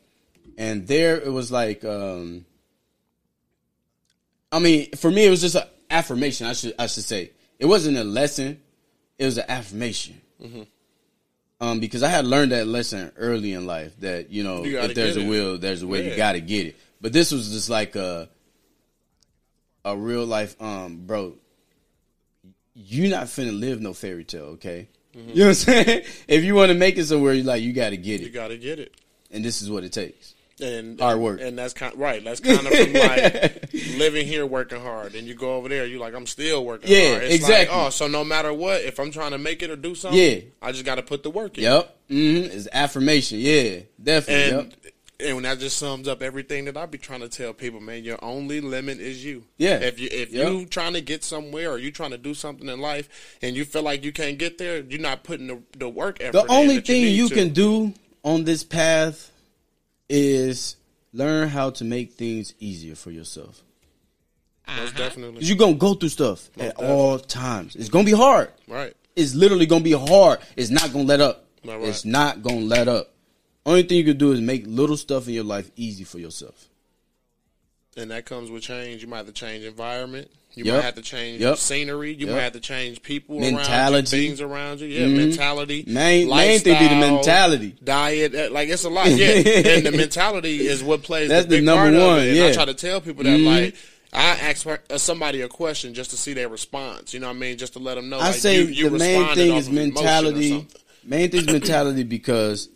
[0.58, 1.84] and there it was like.
[1.84, 2.46] um
[4.52, 6.48] I mean, for me, it was just an affirmation.
[6.48, 8.62] I should I should say it wasn't a lesson;
[9.18, 10.22] it was an affirmation.
[10.42, 10.62] Mm-hmm.
[11.60, 14.94] Um, because I had learned that lesson early in life that you know You if
[14.94, 15.28] there's a it.
[15.28, 16.06] will, there's a way.
[16.06, 16.12] Yeah.
[16.12, 16.76] You got to get it.
[17.02, 18.30] But this was just like a
[19.86, 21.36] a real life, um, bro.
[22.76, 24.88] You not finna live no fairy tale, okay?
[25.14, 26.04] You know what I'm saying?
[26.28, 28.26] If you want to make it somewhere, you like you got to get it.
[28.26, 28.94] You got to get it.
[29.32, 30.36] and this is what it takes.
[30.60, 31.40] And Hard work.
[31.42, 32.24] and that's kind right.
[32.24, 36.00] That's kind of from like living here, working hard, and you go over there, you
[36.00, 37.24] like I'm still working Yeah, hard.
[37.24, 37.76] It's exactly.
[37.78, 40.20] Like, oh, so no matter what, if I'm trying to make it or do something,
[40.20, 40.40] Yeah.
[40.62, 41.64] I just got to put the work in.
[41.64, 41.98] Yep.
[42.10, 42.58] Mm-hmm.
[42.58, 43.38] It's affirmation.
[43.40, 44.58] Yeah, definitely.
[44.60, 44.87] And yep.
[45.20, 48.04] And that just sums up everything that I be trying to tell people, man.
[48.04, 49.44] Your only limit is you.
[49.58, 49.80] Yeah.
[49.80, 50.52] If you if Yep.
[50.52, 53.10] you trying to get somewhere or you trying to do something in life
[53.42, 56.34] and you feel like you can't get there, you're not putting the, the work effort.
[56.34, 57.36] The in only that you thing need you to.
[57.36, 57.94] can do
[58.24, 59.32] on this path
[60.10, 60.76] is
[61.14, 63.64] learn how to make things easier for yourself.
[64.68, 64.98] most uh-huh.
[64.98, 67.76] definitely you're gonna go through stuff at all times.
[67.76, 68.52] It's gonna be hard.
[68.68, 68.94] right.
[69.16, 70.40] It's literally gonna be hard.
[70.56, 71.46] It's not gonna let up.
[71.66, 71.90] Right, right.
[71.90, 73.12] It's not gonna let up.
[73.68, 76.68] Only thing you can do is make little stuff in your life easy for yourself.
[77.98, 79.02] And that comes with change.
[79.02, 80.30] You might have to change environment.
[80.54, 80.76] You Yep.
[80.76, 81.58] might have to change Yep.
[81.58, 82.14] scenery.
[82.14, 82.36] You Yep.
[82.36, 83.94] might have to change people Mentality.
[84.18, 84.88] around you, things around you.
[84.88, 85.16] Yeah, Mhm.
[85.18, 85.84] mentality.
[85.86, 87.76] Main main thing be the mentality.
[87.84, 89.12] diet, like it's a lot.
[89.12, 89.28] Yeah,
[89.76, 91.28] and the mentality is what plays.
[91.30, 92.48] That's the, the number one, yeah.
[92.48, 93.46] I try to tell people that Mhm.
[93.46, 93.76] like
[94.14, 97.14] I ask uh, somebody a question just to see their response.
[97.14, 97.58] You know what I mean?
[97.58, 98.20] Just to let them know.
[98.20, 100.68] I like, say you, you the main thing is of emotion or mentality.
[101.04, 102.70] Main thing is mentality because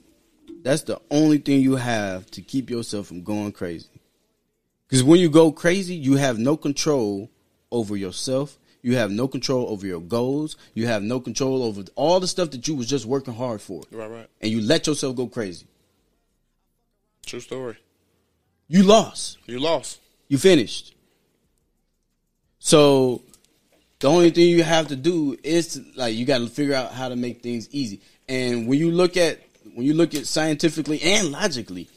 [0.63, 3.87] that's the only thing you have to keep yourself from going crazy.
[4.87, 7.29] Because when you go crazy, you have no control
[7.71, 8.57] over yourself.
[8.81, 10.57] You have no control over your goals.
[10.73, 13.83] You have no control over all the stuff that you was just working hard for.
[13.91, 14.27] Right, right.
[14.41, 15.65] And you let yourself go crazy.
[17.25, 17.77] True story.
[18.67, 19.37] You lost.
[19.45, 19.99] You lost.
[20.27, 20.95] You finished.
[22.59, 23.21] So
[23.99, 26.91] the only thing you have to do is to, like you got to figure out
[26.91, 28.01] how to make things easy.
[28.27, 29.39] And when you look at
[29.75, 31.87] when you look at scientifically and logically,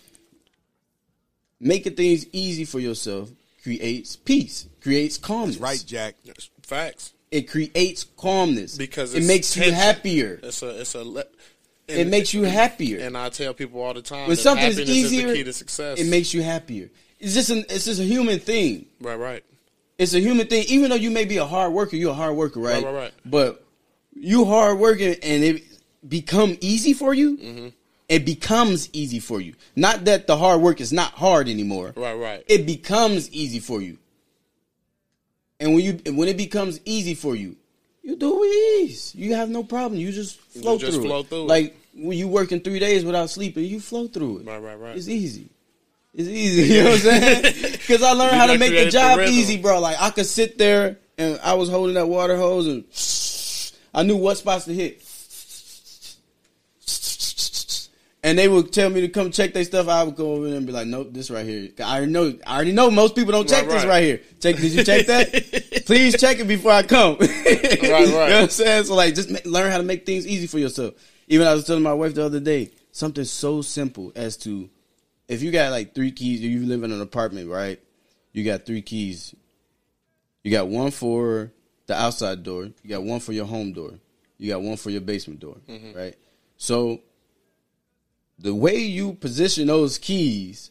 [1.61, 3.31] making things easy for yourself
[3.63, 5.57] creates peace, creates calmness.
[5.59, 6.17] Right, Jack.
[6.25, 6.51] Yes.
[6.63, 7.13] Facts.
[7.31, 10.39] It creates calmness Because it makes you happier.
[10.43, 10.81] It's a.
[10.81, 11.03] It's a.
[11.03, 11.25] Le-
[11.89, 13.01] It makes you happier.
[13.01, 16.01] And I tell people all the time when something's easier, is key to success.
[16.01, 16.91] it makes you happier.
[17.19, 18.87] It's just an it's just a human thing.
[19.01, 19.45] right, right.
[19.99, 20.65] It's a human thing.
[20.69, 22.83] Even though you may be a hard worker, you're a hard worker, right?
[22.83, 23.13] Right, right, right.
[23.25, 23.65] But
[24.15, 25.63] you hard working and it
[26.09, 27.37] become easy for you.
[27.37, 27.69] Mm-hmm.
[28.09, 29.55] It becomes easy for you.
[29.75, 31.93] Not that the hard work is not hard anymore.
[31.97, 32.45] Right, right.
[32.47, 33.99] It becomes easy for you.
[35.59, 37.57] And when you when it becomes easy for you,
[38.03, 39.15] you do it with ease.
[39.15, 39.99] You have no problem.
[39.99, 41.29] You just flow just through flow it.
[41.29, 41.49] through it.
[41.49, 44.47] like when you working three days without sleeping, you flow through it.
[44.47, 44.97] Right, right, right.
[44.97, 45.49] It's easy.
[46.13, 46.63] It's easy.
[46.75, 47.73] You know what I'm saying?
[47.73, 49.81] Because I learned how to make the created the job easy, bro.
[49.81, 52.85] Like I could sit there and I was holding that water hose and
[53.95, 55.04] I knew what spots to hit.
[58.25, 59.87] And they would tell me to come check their stuff.
[59.87, 62.35] I would go over there and be like, "Nope, this right here." I already know.
[62.47, 62.91] I already know.
[62.91, 63.89] Most people don't check Right, this right.
[63.91, 64.21] right here.
[64.41, 64.57] Check.
[64.57, 65.83] Did you check that?
[65.87, 67.19] Please check it before I come.
[67.19, 67.83] right, right.
[67.83, 68.85] You know what I'm saying?
[68.85, 70.95] So like, just learn how to make things easy for yourself.
[71.29, 74.71] Even I was telling my wife the other day something so simple as to
[75.29, 77.79] if you got like three keys, you live in an apartment, right?
[78.33, 79.35] You got three keys.
[80.43, 81.53] You got one for
[81.87, 82.65] the outside door.
[82.65, 83.99] You got one for your home door.
[84.39, 85.97] You got one for your basement door, mm-hmm.
[85.97, 86.17] right?
[86.57, 87.01] So
[88.39, 90.71] the way you position those keys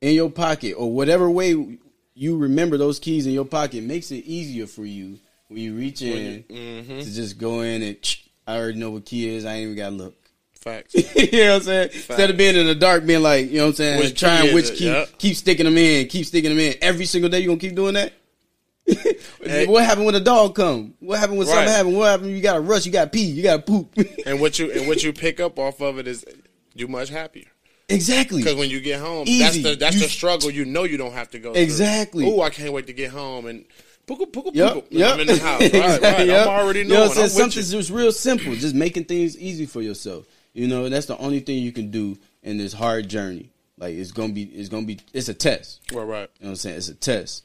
[0.00, 1.78] in your pocket or whatever way
[2.14, 5.18] you remember those keys in your pocket makes it easier for you
[5.48, 6.98] when you reach in Mm-hmm.
[7.00, 7.96] to just go in and
[8.46, 9.44] I already know what key is.
[9.44, 10.14] I ain't even got to look.
[10.52, 10.94] Facts.
[11.16, 11.90] you know what I'm saying?
[11.94, 14.52] Instead of being in the dark, being like, you know what I'm saying, Which trying
[14.54, 15.08] which key, Yep.
[15.18, 16.74] keep sticking them in, keep sticking them in.
[16.80, 18.12] Every single day, you gonna keep doing that?
[19.44, 19.66] Hey.
[19.66, 20.94] what happened when a dog come?
[21.00, 21.96] What happened when something happened?
[21.96, 22.28] What happened?
[22.28, 22.86] when You got to rush.
[22.86, 23.24] You got to pee.
[23.24, 23.92] You got to poop.
[24.24, 26.24] and what you and what you pick up off of it is
[26.74, 27.46] you much happier
[27.88, 28.42] exactly.
[28.42, 29.42] because when you get home, Easy.
[29.42, 30.50] that's the that's You- the struggle.
[30.50, 32.24] You know you don't have to go Exactly.
[32.26, 33.64] Oh, I can't wait to get home and
[34.06, 34.72] pooka pooka Yep.
[34.74, 34.84] pooka.
[34.90, 35.14] Yep.
[35.14, 35.60] I'm in the house.
[35.72, 36.26] Right, right.
[36.26, 36.46] Yep.
[36.46, 38.54] I'm already You know what I'm Something's just real simple.
[38.56, 40.26] Just making things easy for yourself.
[40.54, 43.50] You know, that's the only thing you can do in this hard journey.
[43.78, 45.80] Like it's gonna be, it's gonna be, it's a test.
[45.92, 46.30] Right, right.
[46.38, 46.76] You know what I'm saying?
[46.76, 47.44] It's a test.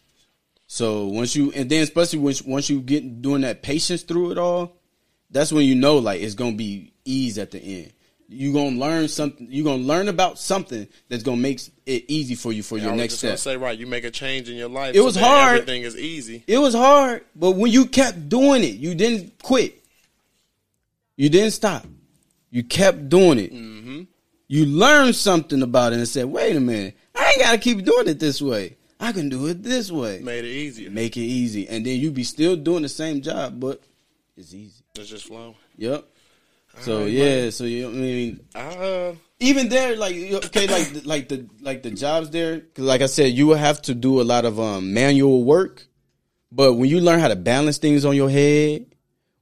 [0.68, 4.38] So once you, and then especially once once you get doing that patience through it
[4.38, 4.76] all,
[5.32, 7.94] that's when you know like it's gonna be ease at the end.
[8.30, 9.48] You gonna learn something.
[9.50, 12.82] You are gonna learn about something that's gonna make it easy for you for I
[12.82, 13.38] your next step.
[13.38, 13.78] say right.
[13.78, 14.96] You make a change in your life.
[14.96, 15.62] It was hard.
[15.62, 16.44] Everything is easy.
[16.46, 19.82] It was hard, but when you kept doing it, you didn't quit.
[21.16, 21.86] You didn't stop.
[22.52, 23.54] You kept doing it.
[23.54, 24.02] Mm-hmm.
[24.50, 28.10] You learned something about it and said, "Wait a minute, I ain't gotta keep doing
[28.10, 28.76] it this way.
[29.00, 30.92] I can do it this way." Made it easier.
[30.92, 33.82] Make it easy, and then you be still doing the same job, but
[34.36, 34.84] it's easy.
[34.96, 35.56] It's just flow.
[35.78, 36.06] Yep.
[36.82, 41.28] So Alright, yeah, so you, I mean, uh, even there, like okay, like the- like
[41.30, 44.24] the like the jobs there, because like I said, you will have to do a
[44.24, 45.88] lot of um, manual work.
[46.52, 48.86] But when you learn how to balance things on your head,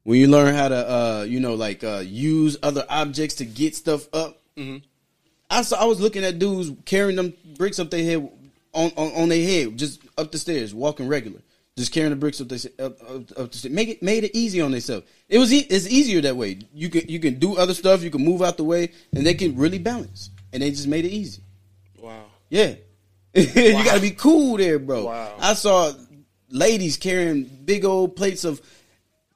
[0.04, 3.76] when you learn how to, uh, you know, like uh, use other objects to get
[3.76, 4.42] stuff up.
[4.58, 4.78] Mm-hmm.
[5.50, 8.18] I saw, I was looking at dudes carrying them bricks up their head
[8.74, 11.40] on, on, on their head, just up the stairs, walking regular,
[11.78, 13.70] just carrying the bricks up the up, up, up the.
[13.70, 15.06] Make it made it easy on themselves.
[15.28, 16.60] It was e- it's easier that way.
[16.74, 18.02] You can you can do other stuff.
[18.02, 20.30] You can move out the way, and they can really balance.
[20.54, 21.42] And they just made it easy.
[22.00, 22.26] Wow.
[22.50, 22.76] Yeah.
[23.34, 25.06] you gotta be cool there, bro.
[25.06, 25.36] Wow.
[25.40, 25.92] I saw
[26.50, 28.62] ladies carrying big old plates of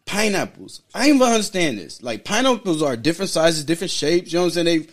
[0.06, 0.82] pineapples.
[0.94, 2.02] I even understand this.
[2.02, 4.32] Like pineapples are different sizes, different shapes.
[4.32, 4.84] You know what I'm saying?
[4.84, 4.88] They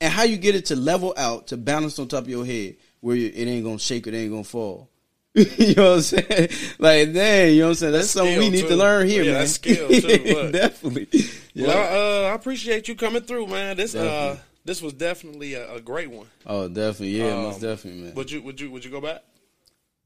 [0.00, 2.76] and how you get it to level out to balance on top of your head
[3.00, 4.90] where you, it ain't gonna shake, it ain't gonna fall.
[5.58, 6.48] you know what I'm saying?
[6.78, 7.92] Like, dang, you know what I'm saying?
[7.92, 8.68] That's, That's something we need too.
[8.68, 9.40] to learn here, Yeah, man.
[9.40, 10.50] that's skill, too.
[10.52, 11.08] Definitely.
[11.54, 11.66] Yeah.
[11.68, 13.76] Well, uh, I appreciate you coming through, man.
[13.76, 16.26] This uh, this was definitely a, a great one.
[16.46, 17.18] oh, definitely.
[17.18, 18.14] Yeah, Um, most definitely, man.
[18.14, 19.22] Would you would you would you go back?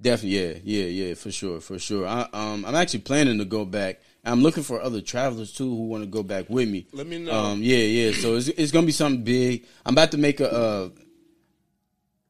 [0.01, 2.07] Definitely, yeah, yeah, yeah, for sure, for sure.
[2.09, 4.01] I, um, I'm actually planning to go back.
[4.25, 6.87] I'm looking for other travelers too who want to go back with me.
[6.93, 7.33] Let me know.
[7.33, 8.13] Um, yeah, yeah.
[8.13, 9.65] So it's it's gonna be something big.
[9.87, 10.51] I'm about to make a.
[10.53, 10.89] Uh,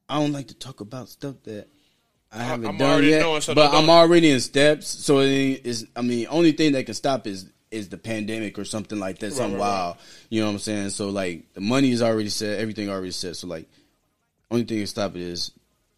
[0.09, 1.69] I don't like to talk about stuff that
[2.33, 4.87] I haven't I'm done yet, knowing, so but I'm already in steps.
[4.89, 5.85] So it it's.
[5.95, 9.33] I mean, only thing that can stop is is the pandemic or something like that.
[9.33, 9.81] Something right, right.
[9.81, 9.97] wild.
[10.31, 10.91] You know what I'm saying?
[10.91, 12.59] So like the money is already set.
[12.59, 13.37] Everything already set.
[13.37, 13.69] So like
[14.51, 15.51] only thing to stop it is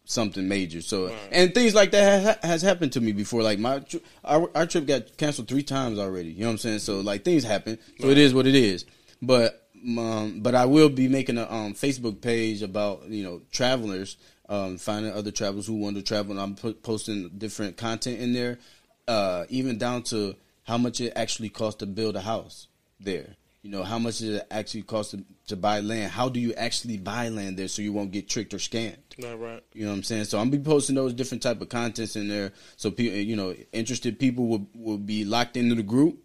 [0.05, 0.81] something major.
[0.81, 3.43] So and things like that has, has happened to me before.
[3.43, 3.83] Like my
[4.23, 6.29] our, our trip got canceled three times already.
[6.29, 6.79] You know what I'm saying?
[6.79, 7.77] So like things happen.
[7.99, 8.85] So it is what it is.
[9.21, 14.17] But um, but I will be making a um, Facebook page about you know travelers.
[14.47, 18.31] Um, finding other travelers who want to travel, and I'm put, posting different content in
[18.31, 18.59] there,
[19.07, 20.35] uh, even down to
[20.65, 22.67] how much it actually costs to build a house
[22.99, 23.35] there.
[23.65, 26.11] You know, how much it actually costs to, to buy land.
[26.11, 28.97] How do you actually buy land there so you won't get tricked or scammed?
[29.17, 29.63] No, right.
[29.73, 30.25] You know what I'm saying?
[30.25, 33.55] So I'm be posting those different type of contents in there, so people, you know,
[33.73, 36.19] interested people will will be locked into the group.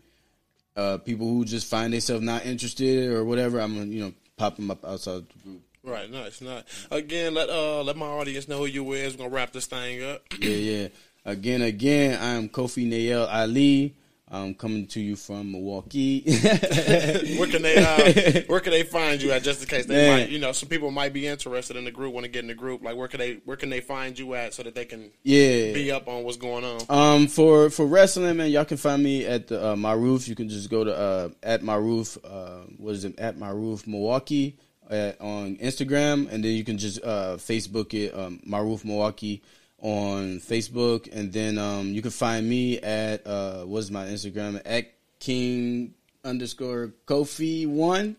[0.76, 4.56] Uh, people who just find themselves not interested or whatever, I'm gonna you know pop
[4.56, 5.62] them up outside the group.
[5.82, 6.86] Right, nice, nice.
[6.90, 9.14] Again, let uh let my audience know who you is.
[9.14, 10.22] We're gonna wrap this thing up.
[10.38, 10.88] Yeah, yeah.
[11.24, 13.94] Again, again, I am Kofi Nayel Ali.
[14.32, 16.20] I'm coming to you from Milwaukee.
[17.36, 19.42] where can they uh, where can they find you at?
[19.42, 20.20] Just in case they Man.
[20.20, 22.46] might, you know, some people might be interested in the group, want to get in
[22.46, 22.84] the group.
[22.84, 25.72] Like, where can they where can they find you at so that they can yeah.
[25.72, 26.80] be up on what's going on?
[26.88, 30.28] Um, for for wrestling, man, y'all can find me at the uh, my roof.
[30.28, 32.16] You can just go to uh, at my roof.
[32.22, 33.18] Uh, what is it?
[33.18, 34.56] At my roof, Milwaukee,
[34.90, 39.42] at, on Instagram, and then you can just uh, Facebook it, um, my roof Milwaukee
[39.78, 44.92] on Facebook, and then um, you can find me at uh, what's my Instagram at
[45.18, 48.16] King underscore Kofi one.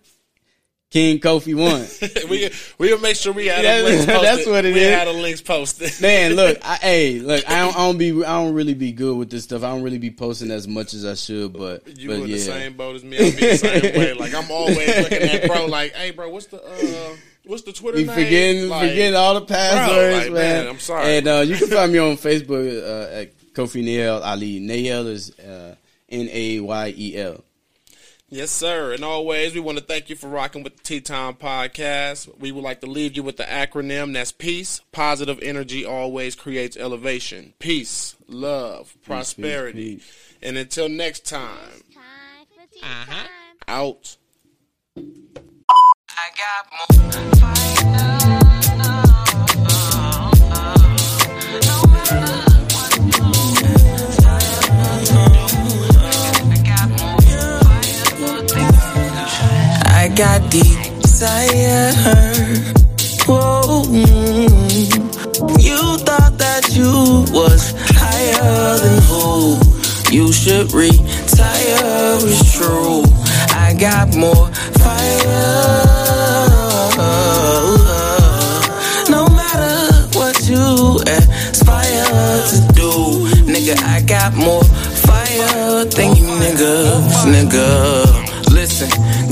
[0.92, 1.88] King Kofi one.
[2.30, 4.24] we we'll make sure we had That's- the links posted.
[4.26, 4.94] that's what it we is.
[4.94, 6.02] had the links posted.
[6.02, 9.16] Man, look, I, hey, look, I don't, I don't be, I don't really be good
[9.18, 9.64] with this stuff.
[9.64, 12.28] I don't really be posting as much as I should, but, You but in yeah,
[12.28, 13.18] the same boat as me.
[13.18, 14.14] I'll be the same way.
[14.14, 15.66] Like I'm always looking at bro.
[15.68, 17.16] Like, hey, bro, what's the uh,
[17.46, 18.14] what's the Twitter we name?
[18.16, 20.64] forgetting, like, forgetting all the passwords, like, man.
[20.66, 21.06] man, I'm sorry.
[21.18, 24.60] And uh, you can find me on Facebook uh, at Kofi Nayel Ali.
[24.60, 25.76] Nayel is uh,
[26.10, 27.44] N A Y E L.
[28.34, 28.94] Yes, sir.
[28.94, 32.40] And always, we want to thank you for rocking with the Tea Time Podcast.
[32.40, 34.80] We would like to leave you with the acronym that's peace.
[34.94, 37.54] Positive energy always creates elevation.
[37.60, 39.98] Peace, love, prosperity.
[39.98, 40.14] peace.
[40.42, 43.28] And until next time, Time for tea time.
[43.68, 44.16] out.
[60.16, 61.92] Got desire.
[63.28, 63.84] Whoa.
[63.88, 65.62] Mm.
[65.62, 69.58] You thought that you was higher than who?
[70.16, 72.18] You should retire.
[72.28, 73.04] It's true.
[73.56, 74.48] I got more
[74.82, 75.82] fire.
[79.10, 82.92] No matter what you aspire to do,
[83.52, 88.21] nigga, I got more fire than you niggas, nigga.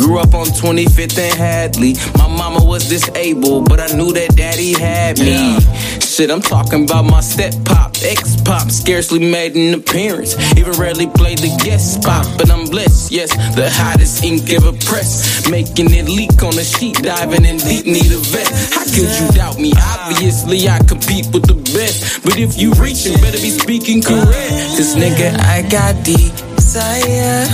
[0.09, 1.93] Grew up on 25th and Hadley.
[2.17, 5.59] My mama was disabled, but I knew that daddy had me.
[6.01, 10.33] Shit, I'm talking about my step pop, ex pop, scarcely made an appearance.
[10.57, 13.11] Even rarely played the guest spot, but I'm blessed.
[13.11, 17.85] Yes, the hottest ink ever pressed, making it leak on the sheet, diving in deep
[17.85, 18.73] need a vest.
[18.73, 19.73] How could you doubt me?
[19.77, 24.73] Obviously, I compete with the best, but if you reaching, better be speaking correct.
[24.73, 27.45] Cause nigga, I got desire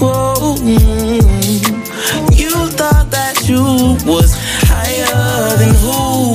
[0.00, 0.56] whoa.
[0.58, 2.38] Mm.
[2.38, 3.62] You thought that you
[4.10, 4.34] was
[4.70, 6.34] higher than who?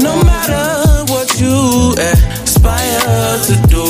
[0.00, 3.84] No matter what you aspire to do,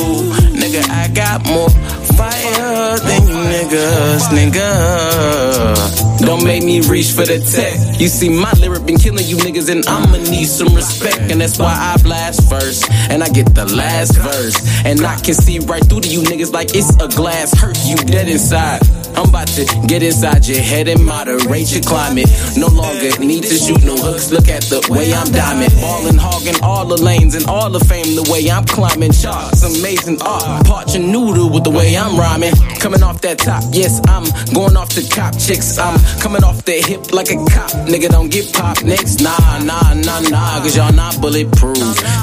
[0.55, 1.69] nigga, I got more
[2.17, 5.80] fire than you niggas, niggas.
[6.21, 7.99] Don't make me reach for the tech.
[7.99, 11.31] You see, my lyric been killing you niggas, and I'ma need some respect.
[11.31, 14.57] And that's why I blast first, and I get the last verse.
[14.85, 17.95] And I can see right through to you niggas like it's a glass hurt you
[17.97, 18.81] dead inside.
[19.15, 22.29] I'm about to get inside your head and moderate your climate.
[22.55, 24.31] No longer need to shoot no hooks.
[24.31, 25.73] Look at the way I'm diamond.
[25.81, 28.15] Ballin', hogging all the lanes and all the fame.
[28.15, 29.63] The way I'm climbing charts.
[29.63, 30.65] Amazing art.
[30.93, 32.53] Your noodle with the way I'm rhyming.
[32.79, 33.63] Coming off that top.
[33.71, 35.77] Yes, I'm going off the cop chicks.
[35.77, 37.71] I'm coming off the hip like a cop.
[37.87, 39.21] Nigga, don't get popped next.
[39.21, 40.59] Nah, nah, nah, nah.
[40.59, 41.77] Cause y'all not bulletproof.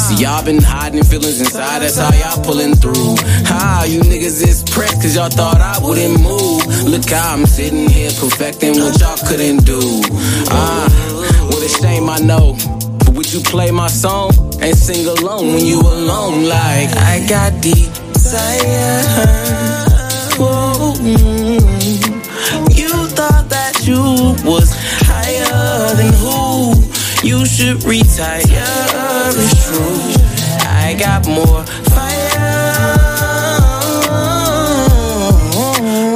[0.04, 1.80] See, y'all been hiding feelings inside.
[1.80, 3.16] That's how y'all pulling through.
[3.46, 6.66] How you niggas is pressed cause y'all thought I wouldn't move.
[6.84, 9.80] Look how I'm sitting here perfecting what y'all couldn't do.
[10.50, 12.56] Ah, uh, what a shame I know.
[12.98, 14.30] But would you play my song
[14.60, 16.44] and sing along when you alone?
[16.44, 18.98] Like I got desire.
[20.38, 20.94] Whoa,
[23.88, 24.68] you was
[25.08, 26.76] higher than who?
[27.26, 28.42] You should retire.
[28.44, 29.96] It's true.
[30.60, 32.58] I got more fire.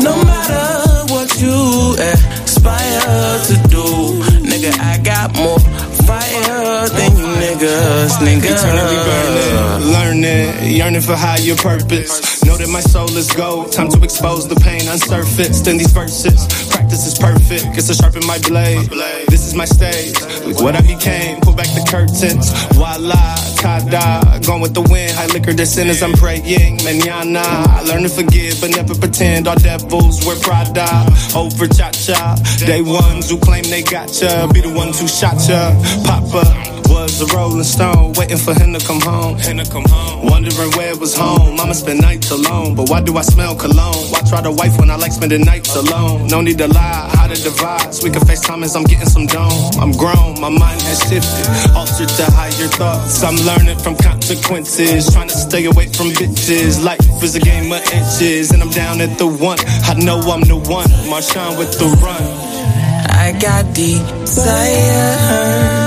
[0.04, 3.84] No matter what you aspire to do.
[4.44, 5.58] Nigga, I got more
[6.04, 8.52] fire than you niggas, nigga.
[8.52, 12.44] Eternally burning, learning, yearning for higher purpose.
[12.44, 13.72] Know that my soul is gold.
[13.72, 16.46] Time to expose the pain unsurfaced in these verses.
[16.92, 18.86] Practice is perfect, it's to sharpen my blade.
[19.28, 20.12] This is my stage,
[20.44, 21.40] look what I became.
[21.40, 23.16] Pull back the curtains, voila,
[23.56, 24.46] tada.
[24.46, 26.84] Gone with the wind, high liquor, the sinners I'm praying.
[26.84, 29.48] Manana, I learn to forgive, but never pretend.
[29.48, 32.36] All devils wear Prada over cha cha.
[32.60, 35.72] They ones who claim they gotcha, be the ones who shot ya.
[36.04, 39.36] Papa was a rolling stone, waiting for him to come home.
[39.38, 40.26] Him to come home.
[40.26, 41.56] Wondering where it was home.
[41.56, 44.04] Mama spend nights alone, but why do I smell cologne?
[44.12, 46.28] Why try to wife when I like spending nights alone?
[46.28, 47.88] No need to lie, how to divide.
[48.04, 49.72] We can FaceTime as I'm getting some dome.
[49.80, 53.22] I'm grown, my mind has shifted, altered to higher thoughts.
[53.22, 56.84] I'm learning from consequences, trying to stay away from bitches.
[56.84, 59.58] Life is a game of inches, and I'm down at the one.
[59.90, 62.22] I know I'm the one, my Marshawn with the run.
[63.10, 65.81] I got desire.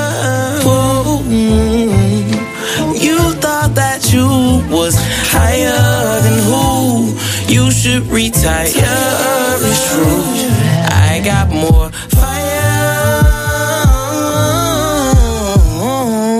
[3.05, 4.27] You thought that you
[4.73, 4.95] was
[5.35, 7.13] higher than who?
[7.53, 8.67] You should retire.
[8.67, 10.23] It's true.
[10.87, 13.21] I got more fire.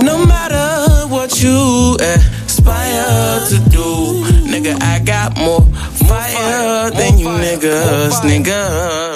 [0.04, 5.62] No matter what you aspire to do, nigga, I got more
[6.08, 9.15] fire than you niggas, nigga.